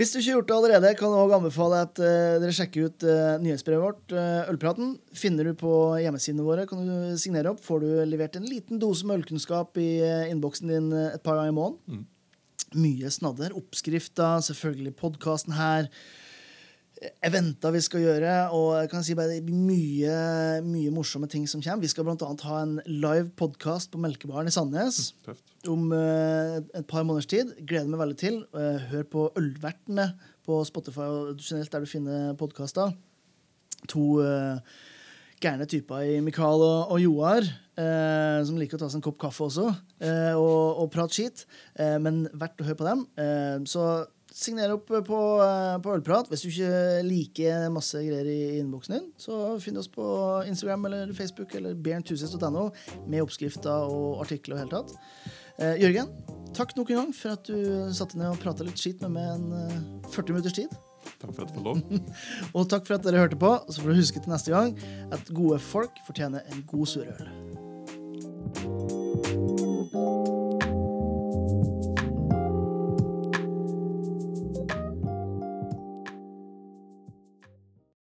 [0.00, 2.86] Hvis du ikke har gjort det allerede, kan jeg også anbefale at eh, dere sjekker
[2.88, 4.94] ut uh, nyhetsbrevet vårt, eh, Ølpraten.
[5.12, 7.60] Finner du på hjemmesidene våre, kan du signere opp.
[7.60, 9.90] Får du levert en liten dose med ølkunnskap i
[10.30, 12.06] innboksen din eh, et par ganger i måneden.
[12.80, 13.52] Mye snadder.
[13.60, 15.92] Oppskrifter, selvfølgelig podkasten her.
[17.24, 20.16] Eventer vi skal gjøre, og jeg kan si bare mye,
[20.66, 21.80] mye morsomme ting som kommer.
[21.80, 25.46] Vi skal annet ha en live podkast på Melkebaren i Sandnes Tøft.
[25.72, 27.54] om uh, et par måneders tid.
[27.64, 28.38] Gleder meg veldig til.
[28.52, 30.10] Uh, hør på Ølvertene
[30.44, 32.92] på Spotify og generelt der du finner podkaster.
[33.88, 34.60] To uh,
[35.40, 37.46] gærne typer i Mikael og, og Joar,
[37.80, 39.70] eh, som liker å ta seg en kopp kaffe også,
[40.04, 41.44] eh, og, og prate skit.
[41.80, 43.06] Eh, men verdt å høre på dem.
[43.70, 43.86] Så
[44.34, 46.28] signer opp på, eh, på Ølprat.
[46.30, 50.04] Hvis du ikke liker masse greier i innboksen din, så finn oss på
[50.46, 52.70] Instagram eller Facebook eller bernthuset.no
[53.06, 54.90] med oppskrifter og artikler og hele tatt.
[55.60, 56.08] Eh, Jørgen,
[56.56, 57.56] takk nok en gang for at du
[57.92, 59.80] satte ned og prata litt skit med meg en eh,
[60.14, 60.70] 40 minutters tid.
[61.20, 61.76] Takk for at jeg fikk lov.
[62.56, 63.50] Og takk for at dere hørte på.
[63.72, 64.70] Så får du huske til neste gang
[65.12, 67.26] at gode folk fortjener en god surøl.